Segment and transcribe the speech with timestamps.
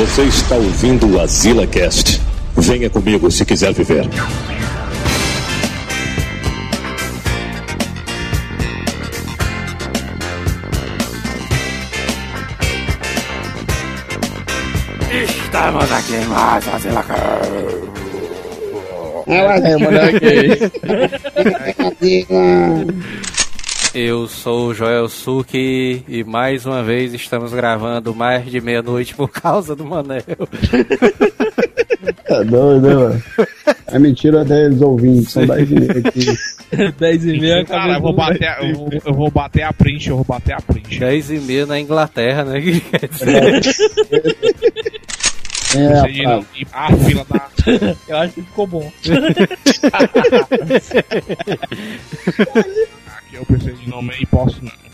[0.00, 2.22] Você está ouvindo o Azila Cast.
[2.56, 4.08] Venha comigo se quiser viver.
[15.44, 17.04] Estamos aqui em mais Azila
[23.94, 29.28] Eu sou o Joel Suki e mais uma vez estamos gravando mais de meia-noite por
[29.28, 30.22] causa do Manel.
[32.26, 33.22] Tá doido, né, mano?
[33.88, 36.92] É mentira deles ouvintes, são 10 e meia aqui.
[36.96, 40.08] 10 e meia, Cara, eu vou, bater, a- eu, vou, eu vou bater a print,
[40.08, 40.96] eu vou bater a print.
[41.00, 42.60] 10 e meia na Inglaterra, né?
[42.60, 42.92] Dizer,
[45.76, 47.48] É, Você não a fila da.
[48.08, 48.92] Eu acho que ficou bom.
[53.40, 54.70] Eu preciso de nome e posso não.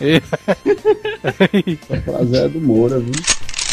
[1.90, 3.12] a frase é do Moura, viu?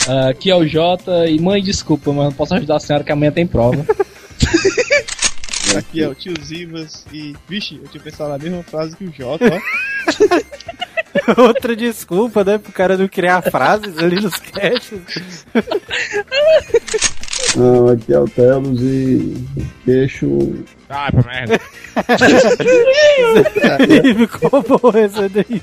[0.08, 3.12] Ah, aqui é o Jota e mãe, desculpa, mas não posso ajudar a senhora que
[3.12, 3.86] amanhã tem prova.
[5.78, 9.14] Aqui é o tio Zivas e, vixe, eu tinha pensado na mesma frase que o
[9.14, 9.60] Jota, ó.
[11.38, 12.58] Outra desculpa, né?
[12.58, 15.46] Pro cara não criar frases ali nos casts.
[17.56, 19.44] Não, aqui é o Telos e
[19.86, 20.64] queixo.
[20.90, 21.60] Ai, pra merda.
[24.18, 25.62] Ficou bom essa daí.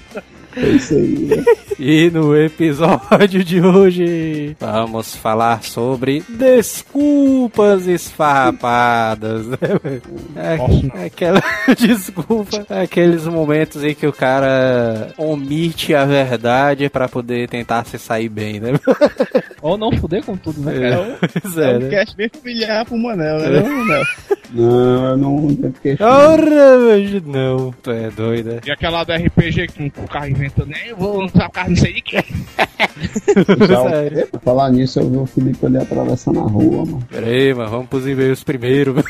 [0.57, 1.45] É isso aí, né?
[1.83, 9.57] E no episódio de hoje vamos falar sobre desculpas esfarrapadas, né?
[10.35, 11.01] Não.
[11.01, 11.43] É, aquela
[11.79, 18.29] desculpa, aqueles momentos em que o cara omite a verdade pra poder tentar se sair
[18.29, 18.73] bem, né?
[19.63, 21.19] Ou não fuder com tudo, né, cara?
[21.43, 21.89] Pois É é, um né?
[21.89, 24.05] cast bem familiar pro Manel, né, não, Manel?
[24.53, 26.03] Não, eu não tenho queixo.
[26.05, 28.61] Ora, hoje não, tu é doida.
[28.67, 32.03] E aquela do RPG que o carro inventa, nem eu vou o carro não sei
[32.03, 32.17] de.
[33.69, 34.27] Já, Sério.
[34.29, 37.03] Pra falar nisso, eu vi o Felipe ali atravessando a rua, mano.
[37.11, 38.95] Pera aí, mas vamos pros e-mails primeiro.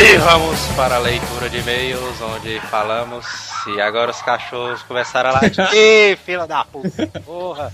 [0.00, 3.26] E vamos para a leitura de e-mails, onde falamos
[3.66, 5.66] e agora os cachorros começaram a latir.
[5.74, 7.72] Ih, fila da puta, porra!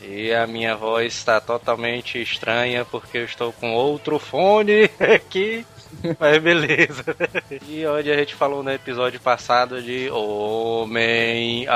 [0.00, 5.66] E a minha voz está totalmente estranha porque eu estou com outro fone aqui.
[6.18, 7.04] Mas beleza.
[7.68, 11.70] E onde a gente falou no episódio passado de Homem-Aranha.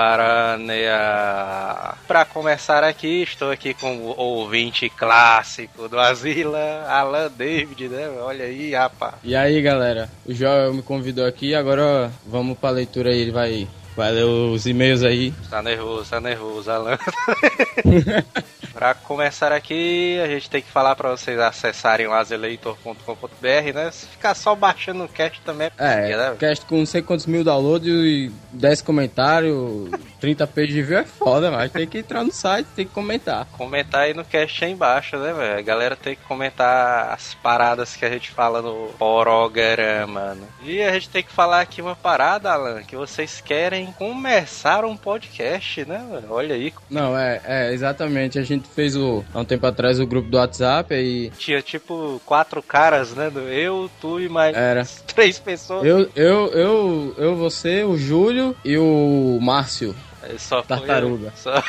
[2.06, 8.08] Pra começar aqui, estou aqui com o ouvinte clássico do Asila, Alan David, né?
[8.20, 9.14] Olha aí, rapaz.
[9.22, 10.08] E aí, galera?
[10.24, 14.66] O Joel me convidou aqui, agora vamos pra leitura aí, ele vai, vai ler os
[14.66, 15.32] e-mails aí.
[15.50, 16.98] Tá nervoso, tá nervoso, Alan.
[18.72, 23.90] pra começar aqui, a gente tem que falar pra vocês acessarem o azeleitor.com.br, né?
[23.90, 26.36] Se ficar só baixando o cast também é, É, né?
[26.38, 29.90] cast com não sei quantos mil downloads e 10 comentários,
[30.24, 33.44] 30 pages de view é foda, mas tem que entrar no site, tem que comentar.
[33.52, 35.58] Comentar aí no cast aí embaixo, né, velho?
[35.58, 40.46] A galera tem que comentar as paradas que a gente fala no programa, né?
[40.62, 44.96] E a gente tem que falar aqui uma parada, Alan, que vocês querem começar um
[44.96, 46.32] podcast, né, velho?
[46.32, 50.06] Olha aí, Não, é, é, exatamente, a gente fez o, há um tempo atrás o
[50.06, 53.30] grupo do WhatsApp aí tinha tipo quatro caras, né?
[53.50, 54.86] Eu, tu e mais Era.
[55.06, 55.84] três pessoas.
[55.84, 59.94] eu, eu, eu, eu, você, o Júlio e o Márcio.
[60.38, 61.26] Só foi Tartaruga.
[61.26, 61.62] eu- Só...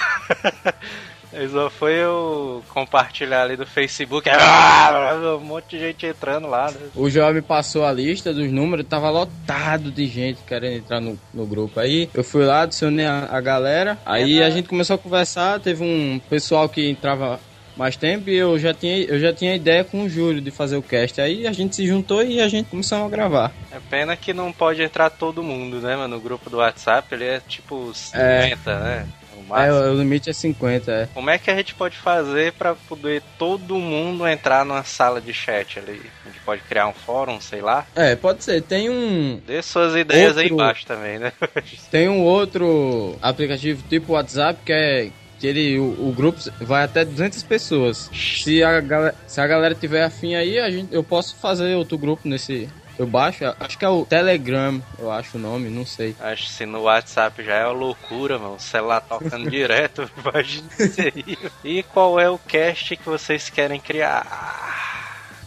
[1.33, 4.29] Aí só foi eu compartilhar ali do Facebook.
[4.29, 6.71] Ah, Um monte de gente entrando lá.
[6.71, 6.77] Né?
[6.95, 11.19] O Joel me passou a lista dos números, tava lotado de gente querendo entrar no,
[11.33, 11.77] no grupo.
[11.81, 15.83] Aí eu fui lá, adicionei a, a galera, aí a gente começou a conversar, teve
[15.83, 17.37] um pessoal que entrava
[17.75, 20.77] mais tempo e eu já tinha, eu já tinha ideia com o Júlio de fazer
[20.77, 21.19] o cast.
[21.19, 23.51] Aí a gente se juntou e a gente começou a gravar.
[23.71, 26.15] É pena que não pode entrar todo mundo, né, mano?
[26.15, 29.07] No grupo do WhatsApp ele é tipo 50, né?
[29.35, 29.79] O É, máximo.
[29.79, 31.09] o, o limite é 50, é.
[31.13, 35.33] Como é que a gente pode fazer pra poder todo mundo entrar numa sala de
[35.33, 36.01] chat ali?
[36.25, 37.85] A gente pode criar um fórum, sei lá?
[37.93, 38.61] É, pode ser.
[38.61, 41.33] Tem um, Dê suas ideias aí Outro- embaixo também, né?
[41.91, 47.03] Tem um outro aplicativo tipo WhatsApp que é que ele, o, o grupo vai até
[47.03, 48.09] 200 pessoas.
[48.13, 51.97] Se a, galera, se a galera tiver afim aí, a gente, eu posso fazer outro
[51.97, 52.69] grupo nesse.
[52.97, 56.15] Eu baixo, acho que é o Telegram, eu acho o nome, não sei.
[56.17, 58.55] Acho que se no WhatsApp já é uma loucura, mano.
[58.55, 61.37] O celular tocando direto, imagina isso aí.
[61.61, 64.74] E qual é o cast que vocês querem criar?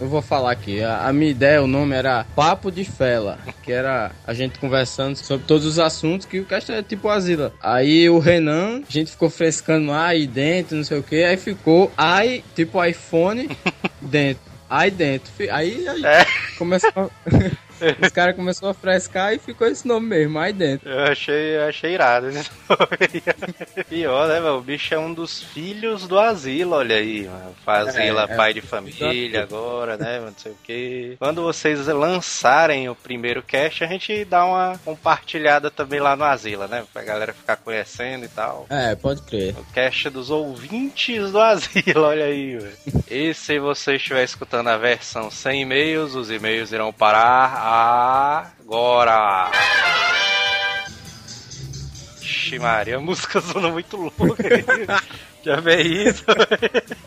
[0.00, 0.83] Eu vou falar aqui.
[0.83, 5.17] A, a minha ideia, o nome era Papo de Fela, que era a gente conversando
[5.17, 7.53] sobre todos os assuntos que o cast é tipo Asila.
[7.62, 11.91] Aí o Renan, a gente ficou frescando aí dentro, não sei o que, aí ficou
[11.97, 13.49] aí, tipo iPhone
[14.00, 14.43] dentro.
[14.71, 15.31] Aí dentro.
[15.50, 16.27] Aí, aí É.
[16.59, 17.11] começou.
[18.03, 20.89] Os caras começaram a frescar e ficou esse nome mesmo, aí dentro.
[20.89, 23.85] Eu achei, achei irado esse nome.
[23.89, 24.59] Pior, né, mano?
[24.59, 27.55] O bicho é um dos filhos do asilo, olha aí, mano.
[27.65, 28.37] Fazila, É, é.
[28.37, 30.21] pai de família agora, né?
[30.21, 31.17] Não sei o quê.
[31.19, 36.67] Quando vocês lançarem o primeiro cast, a gente dá uma compartilhada também lá no Asila,
[36.67, 36.85] né?
[36.93, 38.67] Pra galera ficar conhecendo e tal.
[38.69, 39.55] É, pode crer.
[39.59, 42.77] O cast dos ouvintes do asilo, olha aí, velho.
[43.11, 49.50] E se você estiver escutando a versão sem e-mails, os e-mails irão parar agora.
[52.20, 54.43] Ixi, Maria, a música zona muito louca.
[55.44, 56.25] Já vê isso?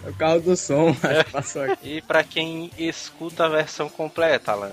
[0.06, 1.98] É o carro do som, mas passou aqui.
[1.98, 4.72] E pra quem escuta a versão completa, Alan,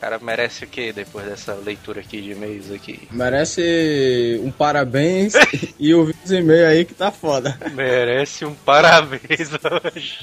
[0.00, 3.08] cara merece o que depois dessa leitura aqui de e-mails aqui?
[3.10, 5.34] Merece um parabéns
[5.78, 7.58] e ouvir os e-mails aí que tá foda.
[7.72, 10.18] Merece um parabéns hoje.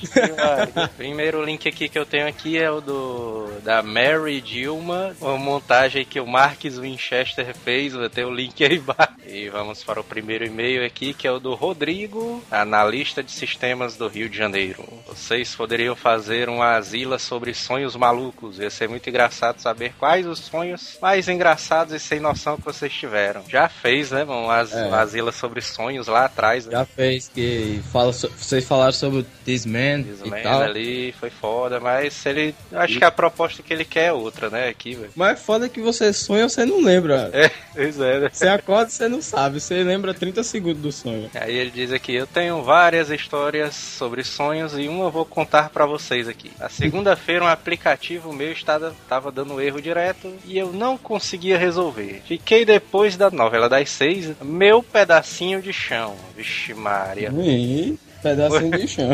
[0.97, 6.05] Primeiro link aqui que eu tenho aqui é o do da Mary Dilma, uma montagem
[6.05, 9.15] que o Marques Winchester fez, vai ter o link aí embaixo.
[9.25, 13.97] E vamos para o primeiro e-mail aqui, que é o do Rodrigo, analista de sistemas
[13.97, 14.83] do Rio de Janeiro.
[15.07, 20.37] Vocês poderiam fazer uma asila sobre sonhos malucos, ia ser muito engraçado saber quais os
[20.37, 23.41] sonhos mais engraçados e sem noção que vocês tiveram.
[23.49, 24.85] Já fez, né, mano, as- É.
[24.85, 26.73] uma asila sobre sonhos lá atrás, né?
[26.73, 30.61] Já fez que fala so- vocês falaram sobre o This Man This e Man tal.
[30.61, 32.53] ali foi foda, mas ele.
[32.71, 34.67] eu Acho que a proposta que ele quer é outra, né?
[34.69, 35.11] Aqui, velho.
[35.15, 37.31] Mas é foda que você sonha, você não lembra.
[37.33, 38.29] É, pois é, né?
[38.31, 39.59] Você acorda, você não sabe.
[39.59, 41.29] Você lembra 30 segundos do sonho.
[41.33, 45.69] Aí ele diz aqui: Eu tenho várias histórias sobre sonhos e uma eu vou contar
[45.69, 46.51] pra vocês aqui.
[46.59, 52.21] Na segunda-feira, um aplicativo meu estava, estava dando erro direto e eu não conseguia resolver.
[52.25, 56.15] Fiquei depois da novela das seis, meu pedacinho de chão.
[56.35, 57.31] Vixe, Maria.
[57.31, 59.09] Ih, pedacinho de chão.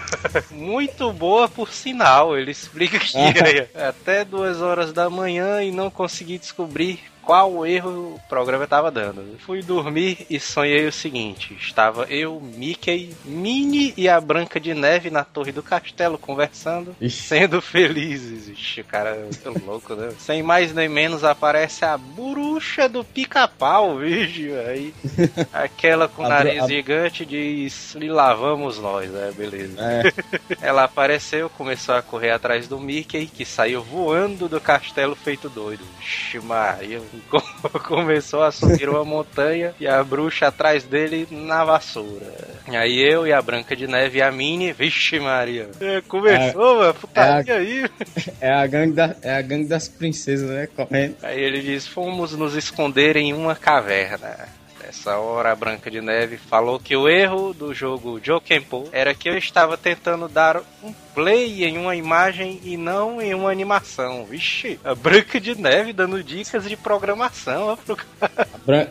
[0.50, 3.16] Muito boa por sinal, ele explica aqui.
[3.44, 8.90] aí, Até duas horas da manhã e não consegui descobrir qual erro o programa estava
[8.90, 9.36] dando.
[9.40, 15.10] Fui dormir e sonhei o seguinte: estava eu, Mickey, Minnie e a Branca de Neve
[15.10, 17.22] na torre do castelo conversando, Ixi.
[17.24, 18.48] sendo felizes.
[18.48, 20.08] Ixi, cara, é louco, né?
[20.18, 24.94] Sem mais nem menos aparece a bruxa do pica-pau, vídeo aí.
[25.52, 29.30] Aquela com A nariz a- gigante diz: lhe lavamos nós, né?
[29.36, 29.76] Beleza.
[29.82, 30.12] É,
[30.66, 35.84] Ela apareceu, começou a correr atrás do Mickey, que saiu voando do castelo feito doido.
[36.00, 37.02] Vixe Maria,
[37.86, 42.58] começou a subir uma montanha e a bruxa atrás dele na vassoura.
[42.68, 45.70] Aí eu e a Branca de Neve e a Minnie, vixe Maria.
[45.80, 47.90] É, começou, mano, putaria aí.
[48.40, 50.66] é, a gangue da, é a gangue das princesas, né?
[50.66, 51.16] Correndo.
[51.22, 54.48] Aí ele diz: Fomos nos esconder em uma caverna.
[54.88, 59.28] Nessa hora, a Branca de Neve falou que o erro do jogo Jokenpo era que
[59.28, 64.24] eu estava tentando dar um play em uma imagem e não em uma animação.
[64.24, 67.66] Vixe, a Branca de Neve dando dicas de programação.
[67.70, 67.96] ó, pro.
[68.20, 68.86] A, Bran-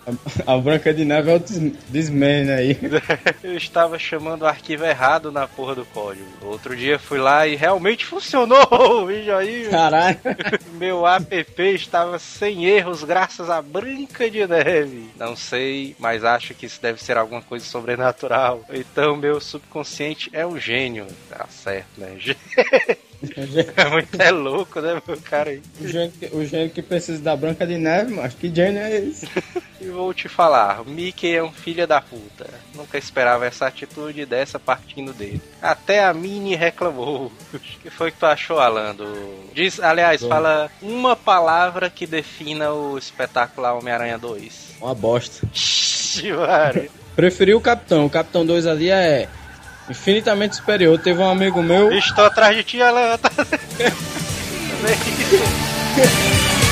[0.45, 2.77] a- Branca de Neve é o This, This Man aí.
[3.41, 6.25] Eu estava chamando o arquivo errado na porra do código.
[6.41, 9.05] Outro dia fui lá e realmente funcionou.
[9.07, 9.67] Veja aí.
[9.69, 10.17] Caralho.
[10.75, 15.09] Meu app estava sem erros graças à Branca de Neve.
[15.17, 18.65] Não sei, mas acho que isso deve ser alguma coisa sobrenatural.
[18.69, 21.07] Então meu subconsciente é um gênio.
[21.29, 22.15] Tá certo, né?
[23.75, 25.61] É muito é louco, né, meu cara aí.
[25.81, 28.95] O gênio, que, o gênio que precisa da Branca de Neve, mas que gênio é
[28.95, 29.27] esse?
[29.79, 32.49] E vou te falar, o Mickey é um filho da puta.
[32.73, 35.39] Nunca esperava essa atitude dessa partindo dele.
[35.61, 37.31] Até a Minnie reclamou.
[37.53, 39.05] O que foi que tu achou, Alando?
[39.53, 40.29] Diz, aliás, Bom.
[40.29, 44.77] fala uma palavra que defina o espetacular Homem-Aranha 2.
[44.81, 45.47] Uma bosta.
[45.53, 46.33] Ixi.
[47.15, 48.07] Preferi o Capitão.
[48.07, 49.29] O Capitão 2 ali é
[49.89, 50.97] infinitamente superior.
[50.99, 51.91] Teve um amigo meu.
[51.91, 53.17] Estou atrás de ti, Alan.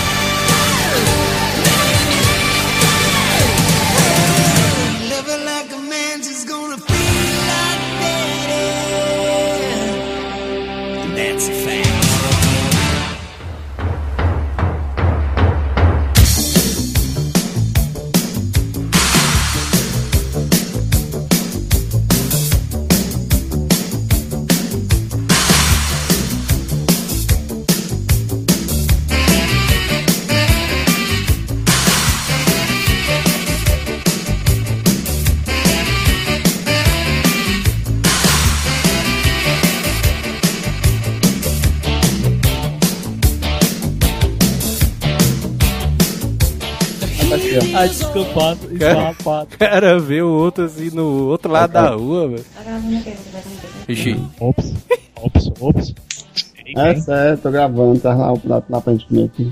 [48.16, 49.50] Ai, desculpado, esfarrapado.
[49.54, 52.46] O cara vê o outro assim no outro lado da rua, mano.
[53.88, 54.20] Ixi.
[54.40, 54.74] Ops,
[55.22, 55.94] ops, ops.
[56.76, 59.52] É sério, tô gravando, tá lá o prato lá pra gente comer aqui.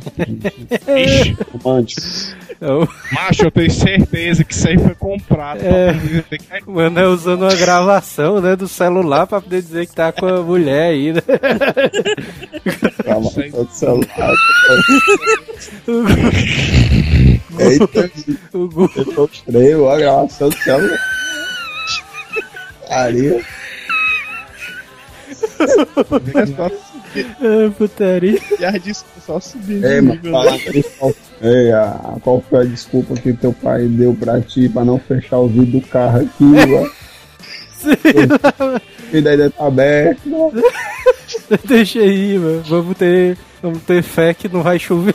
[0.87, 2.01] Ixi, Romântico.
[2.49, 5.59] Então, macho, eu tenho certeza que isso aí foi comprado.
[5.61, 5.93] É.
[6.39, 10.11] pra o mano é usando uma gravação, né, do celular pra poder dizer que tá
[10.11, 11.21] com a mulher aí, né?
[13.03, 14.33] Gravação do celular.
[17.59, 18.11] Eita,
[18.53, 20.99] O eu tô estranho, a gravação do celular.
[22.87, 23.41] Carinha.
[25.29, 26.71] É só
[27.41, 28.39] Ah, putaria.
[28.41, 29.81] subir as discos, só subindo.
[29.81, 30.57] Mano, nível, fala né?
[30.67, 34.83] aqui, qual, ei, a, qual foi a desculpa que teu pai deu pra ti pra
[34.83, 36.91] não fechar o vidro do carro aqui, mano?
[37.83, 40.51] O vidro ainda tá aberto, mano.
[41.65, 42.63] Deixa aí, mano.
[42.65, 45.13] Vamos ter, vamos ter fé que não vai chover.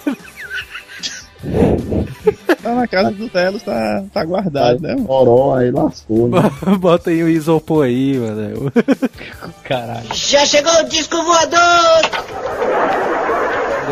[2.62, 4.96] Tá na casa do Telos, tá, tá guardado, né?
[5.06, 6.38] Toró, aí lascou, né?
[6.78, 8.72] Bota aí o isopor aí, mano.
[9.62, 10.08] Caralho.
[10.12, 11.58] Já chegou o disco voador!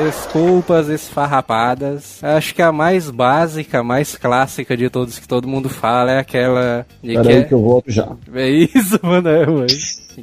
[0.05, 2.23] Desculpas esfarrapadas.
[2.23, 6.19] Acho que a mais básica, a mais clássica de todos que todo mundo fala é
[6.19, 8.09] aquela de que aí é, que eu volto já.
[8.35, 9.67] é isso, mano, é, mano.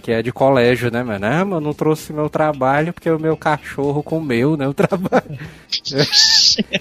[0.01, 1.25] Que é de colégio, né, mano?
[1.25, 5.37] Ah, mano, não trouxe meu trabalho porque o meu cachorro comeu, né, o trabalho.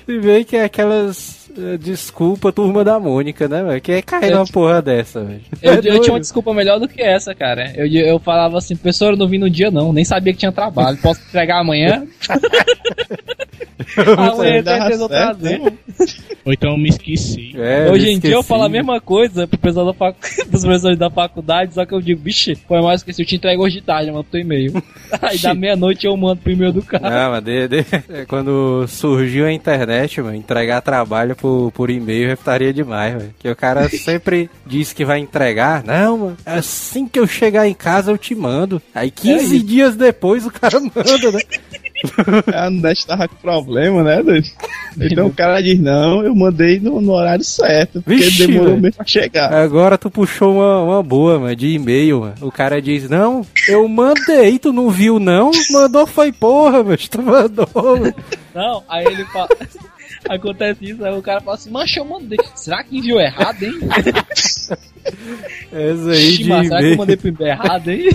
[0.09, 3.81] E vê que é aquelas eh, desculpa turma da Mônica, né, mano?
[3.81, 5.41] Que é cair Eu- numa porra dessa, velho.
[5.61, 7.71] Eu, É eu tinha uma desculpa melhor do que essa, cara.
[7.77, 10.53] Eu, eu falava assim, professor, eu não vim no dia não, nem sabia que tinha
[10.53, 10.97] trabalho.
[10.99, 12.07] Posso entregar amanhã?
[14.17, 15.59] amanhã eu Dava tentei certo, trazer.
[15.61, 15.73] né?
[16.45, 17.53] Ou então eu me esqueci.
[17.57, 18.49] É, Hoje me em dia eu esqueci.
[18.49, 20.17] falo a mesma coisa pro pessoal da fac...
[20.51, 23.63] dos professores da faculdade, só que eu digo, bicho, foi mais que eu te entrego
[23.63, 24.73] hoje de tarde, eu mando teu e-mail.
[25.23, 27.09] Aí da meia-noite eu mando pro e-mail do cara.
[27.11, 32.33] Não, mas de, de- é, quando surgiu a internet, mano, entregar trabalho por, por e-mail
[32.33, 33.31] estaria demais, mano.
[33.39, 35.85] Que o cara sempre diz que vai entregar.
[35.85, 38.81] Não, mano, assim que eu chegar em casa eu te mando.
[38.95, 39.65] Aí 15 isso.
[39.67, 41.41] dias depois o cara manda, né?
[42.55, 44.49] A net tava com problema, né, doido?
[45.01, 48.83] Então o cara diz, não, eu mandei no, no horário certo, porque Vixe, demorou velho.
[48.83, 49.53] mesmo pra chegar.
[49.53, 52.35] Agora tu puxou uma, uma boa, mano, de e-mail, mano.
[52.43, 55.51] O cara diz, não, eu mandei, tu não viu não?
[55.71, 58.15] Mandou foi porra, mas tu mandou, mano.
[58.55, 59.49] Não, aí ele fala.
[60.29, 62.39] Acontece isso, aí o cara fala assim, mancha, eu mandei.
[62.55, 63.75] Será que enviou errado, hein?
[65.73, 68.09] Essa aí de mas será que eu mandei pro e-mail errado, hein?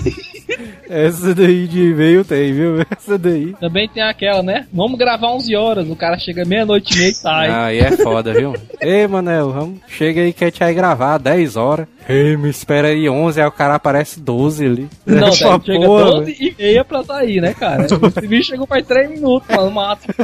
[0.88, 2.86] Essa daí de e-mail tem, viu?
[2.90, 3.52] Essa daí.
[3.60, 4.66] Também tem aquela, né?
[4.72, 7.48] Vamos gravar 11 horas, o cara chega meia-noite e meia e sai.
[7.48, 8.54] Ah, aí é foda, viu?
[8.80, 9.80] Ei, Manel, vamos.
[9.86, 11.86] Chega aí que a gente vai gravar 10 horas.
[12.08, 14.88] Ei, me espera aí 11, aí o cara aparece 12 ali.
[15.04, 17.84] Não, daí chega porra, 12 e meia pra sair, né, cara?
[17.84, 20.14] Esse bicho chegou faz 3 minutos, mano, máximo.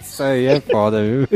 [0.00, 1.26] Isso aí é foda, viu?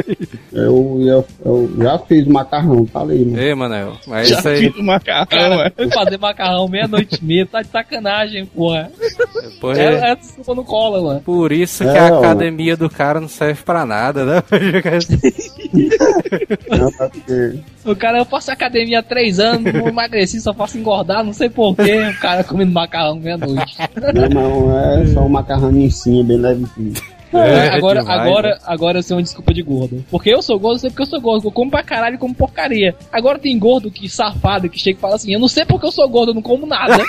[0.53, 3.41] Eu, eu, eu já fiz macarrão, tá ali, mano.
[3.43, 4.71] Ei, Manel, mas Já isso aí.
[4.71, 5.71] fiz o macarrão, Cara, é.
[5.71, 8.91] foi fazer macarrão meia-noite e meia, tá de sacanagem, porra.
[9.61, 11.21] Porra, É, é é desculpa não cola, mano.
[11.23, 12.19] por isso que É, a ó.
[12.21, 14.43] academia do cara não serve pra nada, né?
[17.85, 21.49] O cara, eu faço academia há 3 anos, não emagreci, só faço engordar, não sei
[21.49, 22.09] porquê.
[22.09, 23.77] O cara comendo macarrão meia-noite.
[24.15, 26.95] Não, não, é só um macarrãozinho sim, bem levezinho.
[27.33, 28.59] É, agora, demais, agora, né?
[28.65, 30.05] agora eu sei uma desculpa de gordo.
[30.11, 31.47] Porque eu sou gordo, eu sei porque eu sou gordo.
[31.47, 32.95] Eu como pra caralho e como porcaria.
[33.13, 35.93] Agora tem gordo que safado que chega e fala assim: Eu não sei porque eu
[35.93, 36.99] sou gordo, eu não como nada.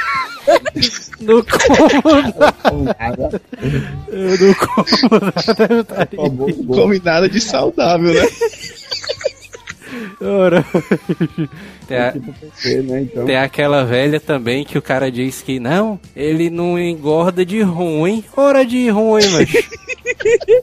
[1.20, 3.42] Não como nada.
[4.08, 6.10] Eu não como nada.
[6.64, 6.74] bom.
[6.74, 8.28] Come nada de saudável, né?
[10.22, 10.66] Ora.
[11.88, 13.26] Tem, a- Tipo né, então.
[13.26, 18.24] tem aquela velha também que o cara diz que não, ele não engorda de ruim.
[18.38, 19.50] Ora de ruim, mas.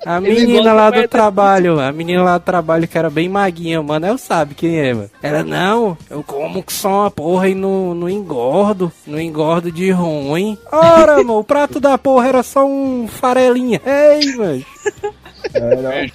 [0.04, 4.06] A menina lá do trabalho, a menina lá do trabalho que era bem maguinha, mano,
[4.06, 5.10] eu sabe quem é, mano.
[5.22, 9.90] Ela, não, eu como que só uma porra e não, não engordo, não engordo de
[9.90, 10.58] ruim.
[10.70, 13.80] Ora, mano, o prato da porra era só um farelinha.
[13.86, 14.64] Ei, mano.
[15.56, 16.06] Era,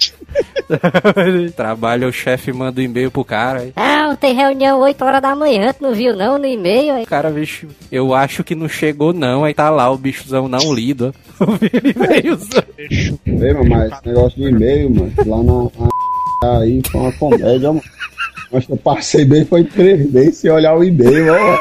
[1.56, 3.60] Trabalho, o chefe manda um e-mail pro cara.
[3.60, 6.94] aí Não, tem reunião 8 horas da manhã, tu não viu não no e-mail?
[6.94, 7.02] aí.
[7.02, 10.72] O cara, bicho, eu acho que não chegou não, aí tá lá o bichozão não
[10.72, 11.14] lido.
[11.40, 11.44] ó.
[11.44, 12.62] O e-mailzão.
[13.68, 15.92] Mas esse negócio de e-mail, mano, lá na, na-
[16.60, 17.82] aí foi uma comédia, mano.
[18.50, 21.58] Mas eu passei bem, foi três vezes sem olhar o e-mail, ó.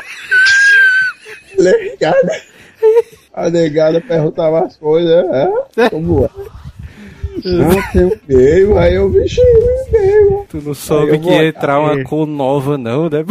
[1.58, 2.42] Negada.
[3.34, 5.26] A negada perguntava as coisas,
[5.78, 5.90] é?
[5.90, 6.30] Como é?
[7.44, 9.26] Não, tem um e-mail, aí eu vi o
[9.88, 11.96] e-mail, Tu não soube eu que ia entrar olhar.
[11.96, 13.24] uma cor nova não, né?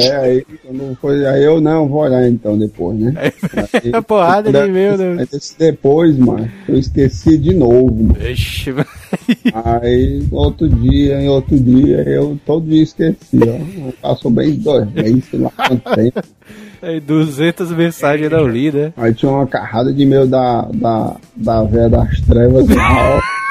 [0.00, 3.12] É, aí, quando foi, aí eu não vou olhar então depois, né?
[3.16, 3.32] Aí,
[3.92, 5.16] É porrada de e-mail, né?
[5.30, 8.16] Aí, depois, mano, eu esqueci de novo, mano.
[8.26, 8.86] Ixi, mano.
[9.82, 13.92] Aí, outro dia, em outro dia, eu todo dia esqueci, ó.
[14.08, 16.22] Passou bem dois meses, sei lá quanto tempo.
[16.84, 18.92] Aí 200 mensagens não lidas.
[18.96, 23.20] Aí tinha uma carrada de e-mail da, da, da véia das trevas ó.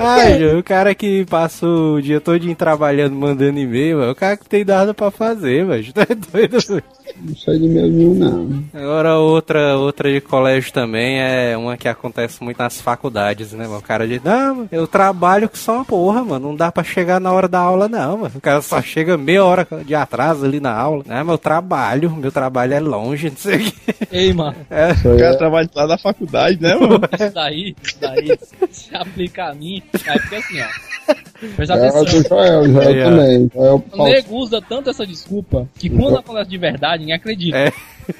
[0.00, 4.36] Ai, Jô, o cara que passa o dia todinho trabalhando, mandando e-mail, é o cara
[4.36, 6.82] que tem nada pra fazer, mas tá doido, velho.
[7.20, 8.64] Não sei de e-mail nenhum, não.
[8.74, 13.78] Agora outra, outra de colégio também é uma que acontece muito nas faculdades, né, mano?
[13.78, 16.48] O cara diz, não, mano, eu trabalho que só uma porra, mano.
[16.48, 18.32] Não dá pra chegar na hora da aula, não, mano.
[18.34, 21.02] O cara só chega meia hora de atraso ali na aula.
[21.06, 23.74] Né, meu trabalho, meu trabalho é longe, não sei o que.
[24.12, 24.56] Ei, mano.
[24.70, 24.92] É.
[24.92, 27.00] O cara trabalha lá da faculdade, né, mano?
[27.14, 28.38] Isso daí, isso daí,
[28.70, 31.14] se aplica mim, aí fica assim, ó.
[31.54, 32.06] Presta É, atenção.
[32.06, 33.10] Joel, Joel ó.
[33.10, 33.50] também.
[33.54, 37.56] Joel O nego usa tanto essa desculpa que quando acontece de verdade, ninguém acredita.
[37.58, 37.72] É.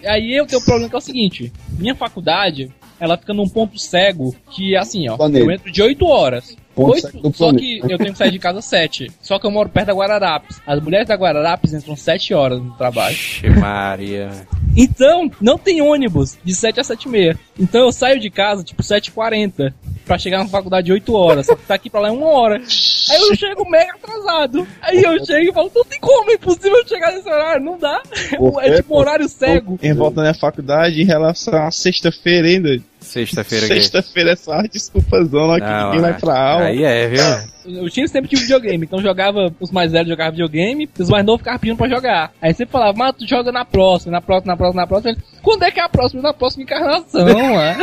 [0.03, 3.49] E aí eu tenho um problema que é o seguinte: minha faculdade, ela fica num
[3.49, 5.45] ponto cego que, assim, ó, Planeta.
[5.45, 6.57] eu entro de 8 horas.
[6.85, 7.59] Oito- só planeta.
[7.87, 9.11] que eu tenho que sair de casa 7.
[9.23, 10.61] Só que eu moro perto da Guararapes.
[10.67, 13.15] As mulheres da Guararapes entram 7 horas no trabalho.
[13.15, 14.31] Ixi, Maria.
[14.79, 17.39] Então, não tem ônibus de 7 a 7 e meia.
[17.59, 19.73] Então eu saio de casa, tipo, 7h40.
[20.05, 21.47] Pra chegar na faculdade 8 horas.
[21.47, 22.57] Só que daqui pra lá é uma hora.
[22.57, 24.69] Aí eu chego mega atrasado.
[24.83, 28.03] Aí eu chego e falo, não tem como, é impossível chegar nesse horário, não dá.
[28.63, 29.79] É tipo um horário cego.
[29.83, 32.79] Em volta da faculdade em relação à sexta-feira ainda.
[33.07, 36.65] Sexta-feira Sexta-feira é só desculpazona que Não, ninguém vai pra aula.
[36.65, 37.83] Aí é, viu?
[37.83, 41.41] Eu tinha sempre tive videogame, então jogava, os mais velhos jogavam videogame, os mais novos
[41.41, 42.33] ficavam pedindo pra jogar.
[42.41, 45.11] Aí sempre falava, mas tu joga na próxima, na próxima, na próxima, na próxima.
[45.13, 46.23] Ele, Quando é que é a próxima?
[46.23, 47.83] Na próxima encarnação, mano.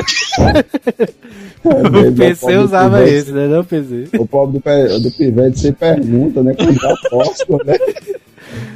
[2.09, 3.47] O PC usava esse, né?
[3.47, 4.09] Não PC.
[4.17, 6.53] O pobre do, do pivete sem pergunta, né?
[6.53, 7.75] Quando tá próximo, né?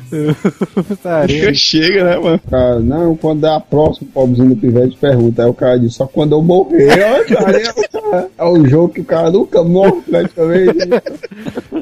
[0.87, 1.53] Putaria.
[1.53, 2.39] chega, né, mano?
[2.49, 5.43] Cara, não, quando é a próxima, o pobrezinho do pivete pergunta.
[5.43, 6.89] Aí o cara diz, só quando eu morrer.
[8.07, 10.89] É, é o jogo que o cara nunca morre, praticamente.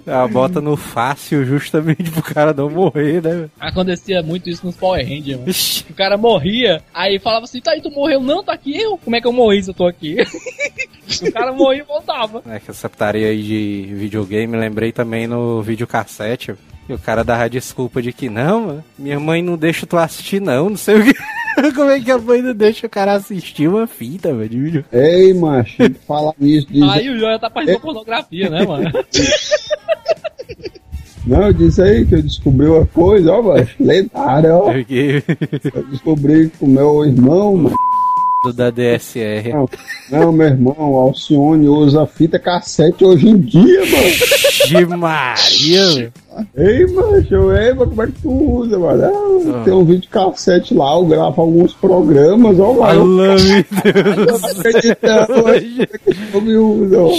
[0.06, 3.50] Ela bota no fácil justamente pro cara não morrer, né?
[3.60, 5.52] Acontecia muito isso nos Power Rangers, mano.
[5.90, 8.22] O cara morria, aí falava assim, tá aí, tu morreu?
[8.22, 8.98] Não, tá aqui eu.
[8.98, 10.18] Como é que eu morri se eu tô aqui?
[11.22, 12.42] o cara morria e voltava.
[12.48, 16.56] É que essa putaria aí de videogame, lembrei também no videocassete.
[16.88, 20.40] E o cara dava desculpa de que não, mano, minha mãe não deixa tu assistir
[20.40, 21.14] não, não sei o que.
[21.74, 24.86] Como é que a mãe não deixa o cara assistir uma fita, velho, de vídeo?
[24.92, 26.68] Ei, macho, fala nisso.
[26.70, 26.84] Diz...
[26.84, 28.92] Aí o Joia tá fazendo pornografia, né, mano?
[31.26, 34.72] Não, eu disse aí que eu descobri uma coisa, ó, macho, lendária, ó.
[34.72, 37.76] Eu descobri o meu irmão, mano.
[38.46, 39.50] Do da DSR.
[39.54, 39.70] Não,
[40.12, 44.16] não, meu irmão, o Alcione usa fita cassete hoje em dia, mano.
[44.68, 46.14] De Maria.
[46.58, 49.04] Ei, macho, ei, mas como é que tu usa, mano?
[49.06, 49.64] Ah, Ah.
[49.64, 52.84] Tem um vídeo cassete lá, eu gravo alguns programas, ó, mano.
[52.84, 55.90] Alô, meu Eu não acreditando, como é que
[56.34, 57.12] eu me usa, ó.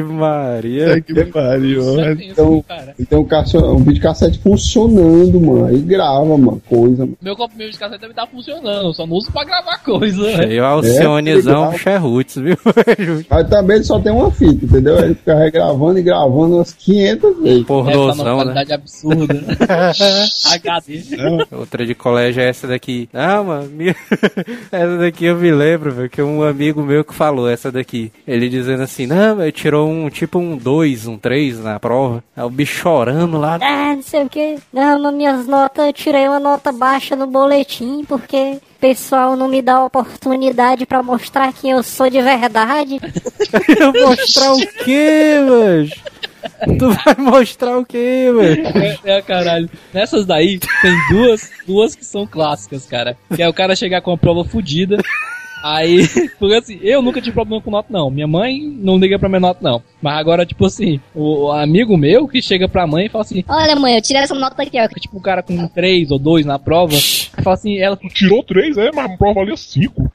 [0.00, 1.00] Vixe Maria.
[1.00, 2.20] Que pariu, mano.
[2.22, 2.94] Então, cara.
[2.98, 5.66] então um, casso- um vídeo cassete funcionando, mano.
[5.66, 7.16] Aí grava, mano, coisa, mano.
[7.22, 10.22] Meu copo meu de cassete deve estar funcionando, eu só não uso pra gravar coisa.
[10.22, 10.44] né?
[10.44, 12.56] Aí o Alcionezão É, Cherrutz, viu?
[13.30, 14.98] Mas também ele só tem uma fita, entendeu?
[14.98, 17.64] Ele fica regravando e gravando umas 500 vezes.
[17.66, 18.42] Pornozão, né?
[18.44, 19.34] qualidade absurda.
[20.54, 21.02] HD.
[21.52, 23.08] Outra de colégio é essa daqui.
[23.12, 23.94] Ah, mano, minha...
[24.72, 28.10] essa daqui eu me lembro, velho, que um amigo meu que falou essa daqui.
[28.26, 32.22] Ele dizendo assim, não, ele tirou um, tipo um 2, um 3 na prova.
[32.36, 33.58] Aí o bicho chorando lá.
[33.60, 34.58] Ah, não sei o que.
[34.72, 39.48] Não, nas minhas notas, eu tirei uma nota baixa no boletim, porque o pessoal não
[39.48, 43.00] me dá oportunidade pra mostrar quem eu sou de verdade.
[44.02, 45.90] mostrar o quê, velho?
[46.78, 48.66] Tu vai mostrar o quê, velho?
[49.04, 49.68] É, é, caralho.
[49.92, 53.16] Nessas daí, tem duas, duas que são clássicas, cara.
[53.34, 54.98] Que é o cara chegar com a prova fodida.
[55.66, 56.06] Aí,
[56.38, 58.08] porque assim, eu nunca tive problema com nota, não.
[58.08, 59.82] Minha mãe não liga pra minha nota, não.
[60.00, 63.74] Mas agora, tipo assim, o, amigo meu que chega pra mãe e fala assim: Olha,
[63.74, 64.86] mãe, eu tirei essa nota aqui, ó.
[64.86, 66.94] Tipo, o cara com três ou dois na prova,
[67.42, 70.10] fala assim: ela Tirou três, é, mas a prova valia cinco.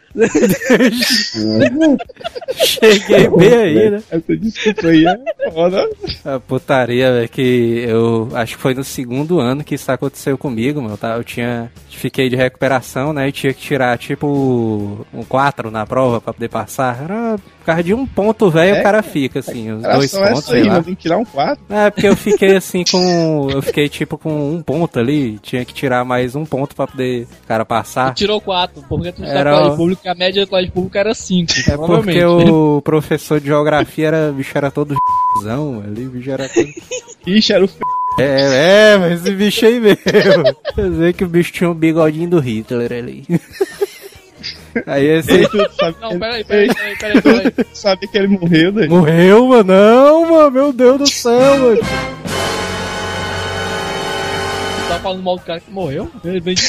[2.55, 4.03] Cheguei bem aí, né?
[4.11, 5.89] Essa desculpa aí é foda.
[6.25, 10.81] A putaria, velho, que eu acho que foi no segundo ano que isso aconteceu comigo,
[10.81, 11.15] meu, tá?
[11.15, 11.71] Eu tinha.
[11.89, 13.27] Fiquei de recuperação, né?
[13.27, 17.03] E tinha que tirar, tipo, um 4 na prova pra poder passar.
[17.03, 20.29] Era por causa de um ponto, velho, É, o cara fica, assim, os dois pontos,
[20.31, 20.81] essa sei aí, lá.
[20.81, 21.63] tem que tirar um 4.
[21.69, 23.49] É, porque eu fiquei assim com.
[23.51, 27.27] Eu fiquei tipo com um ponto ali, tinha que tirar mais um ponto pra poder
[27.43, 28.13] o cara passar.
[28.15, 29.51] tirou quatro, porque tu Era era...
[29.67, 31.53] o- colégio público, a média do colégio público era cinco.
[31.59, 32.19] É provavelmente.
[32.19, 34.95] porque o professor de geografia era, bicho era todo
[35.43, 36.67] zão ali, bicho era todo.
[37.25, 37.77] Ixi, era o f...
[38.19, 39.97] É, é, mas esse bicho aí mesmo.
[40.75, 43.23] Quer dizer que o bicho tinha um bigodinho do Hitler ali.
[44.87, 45.33] Aí esse.
[45.33, 47.67] Ei, tu sabe Não, peraí, peraí, peraí, peraí, peraí.
[47.75, 48.87] sabe que ele morreu, né?
[48.87, 49.73] Morreu, mano?
[49.73, 51.79] Não, mano, meu Deus do céu, mano.
[54.91, 56.11] Tá falando mal do cara que morreu?
[56.23, 56.63] Ele vem de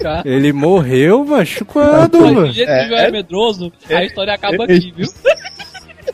[0.00, 0.22] cara.
[0.28, 2.52] Ele morreu, macho, quando, Mas do mano?
[2.52, 5.06] jeito que o João é medroso, a história acaba aqui, viu?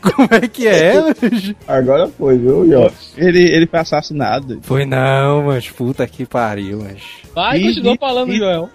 [0.01, 0.93] Como é que é?
[1.67, 2.91] Agora foi, viu, Jó?
[3.17, 4.59] Ele, ele foi assassinado.
[4.61, 7.25] Foi não, macho, puta que pariu, macho.
[7.33, 8.31] Vai, continua falando.
[8.35, 8.69] Joel.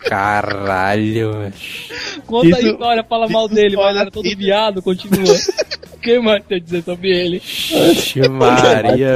[0.00, 1.94] Caralho, macho.
[2.26, 5.24] Conta a Isso- história, fala mal dele, mas era todo viado, continua.
[6.04, 7.38] O que mais tem a dizer sobre ele?
[7.38, 9.14] Ixi, Maria.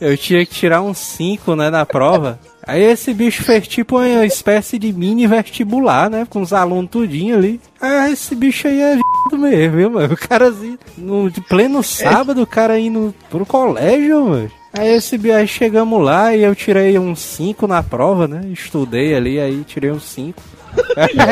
[0.00, 2.40] Eu tinha que tirar um 5, né, na prova.
[2.66, 6.26] Aí esse bicho fez tipo uma espécie de mini vestibular, né?
[6.30, 7.60] Com os alunos tudinho ali.
[7.78, 10.14] Ah, esse bicho aí é viado mesmo, viu, mano?
[10.14, 14.50] O cara assim, no de pleno sábado, o cara indo pro colégio, mano.
[14.72, 18.40] Aí esse aí chegamos lá e eu tirei um 5 na prova, né?
[18.50, 20.42] Estudei ali, aí tirei um 5.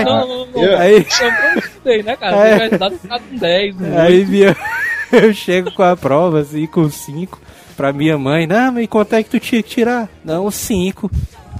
[0.04, 0.62] Não, não, não.
[0.78, 2.36] Aí, Eu não sei, né, cara?
[2.46, 2.52] É.
[2.52, 4.00] Tivesse dado, com 10, né?
[4.02, 4.54] Aí minha,
[5.10, 7.40] eu chego com a prova, assim, com 5,
[7.74, 8.46] pra minha mãe.
[8.46, 10.10] Não, mas quanto é que tu tinha que tirar?
[10.22, 11.10] Não, 5.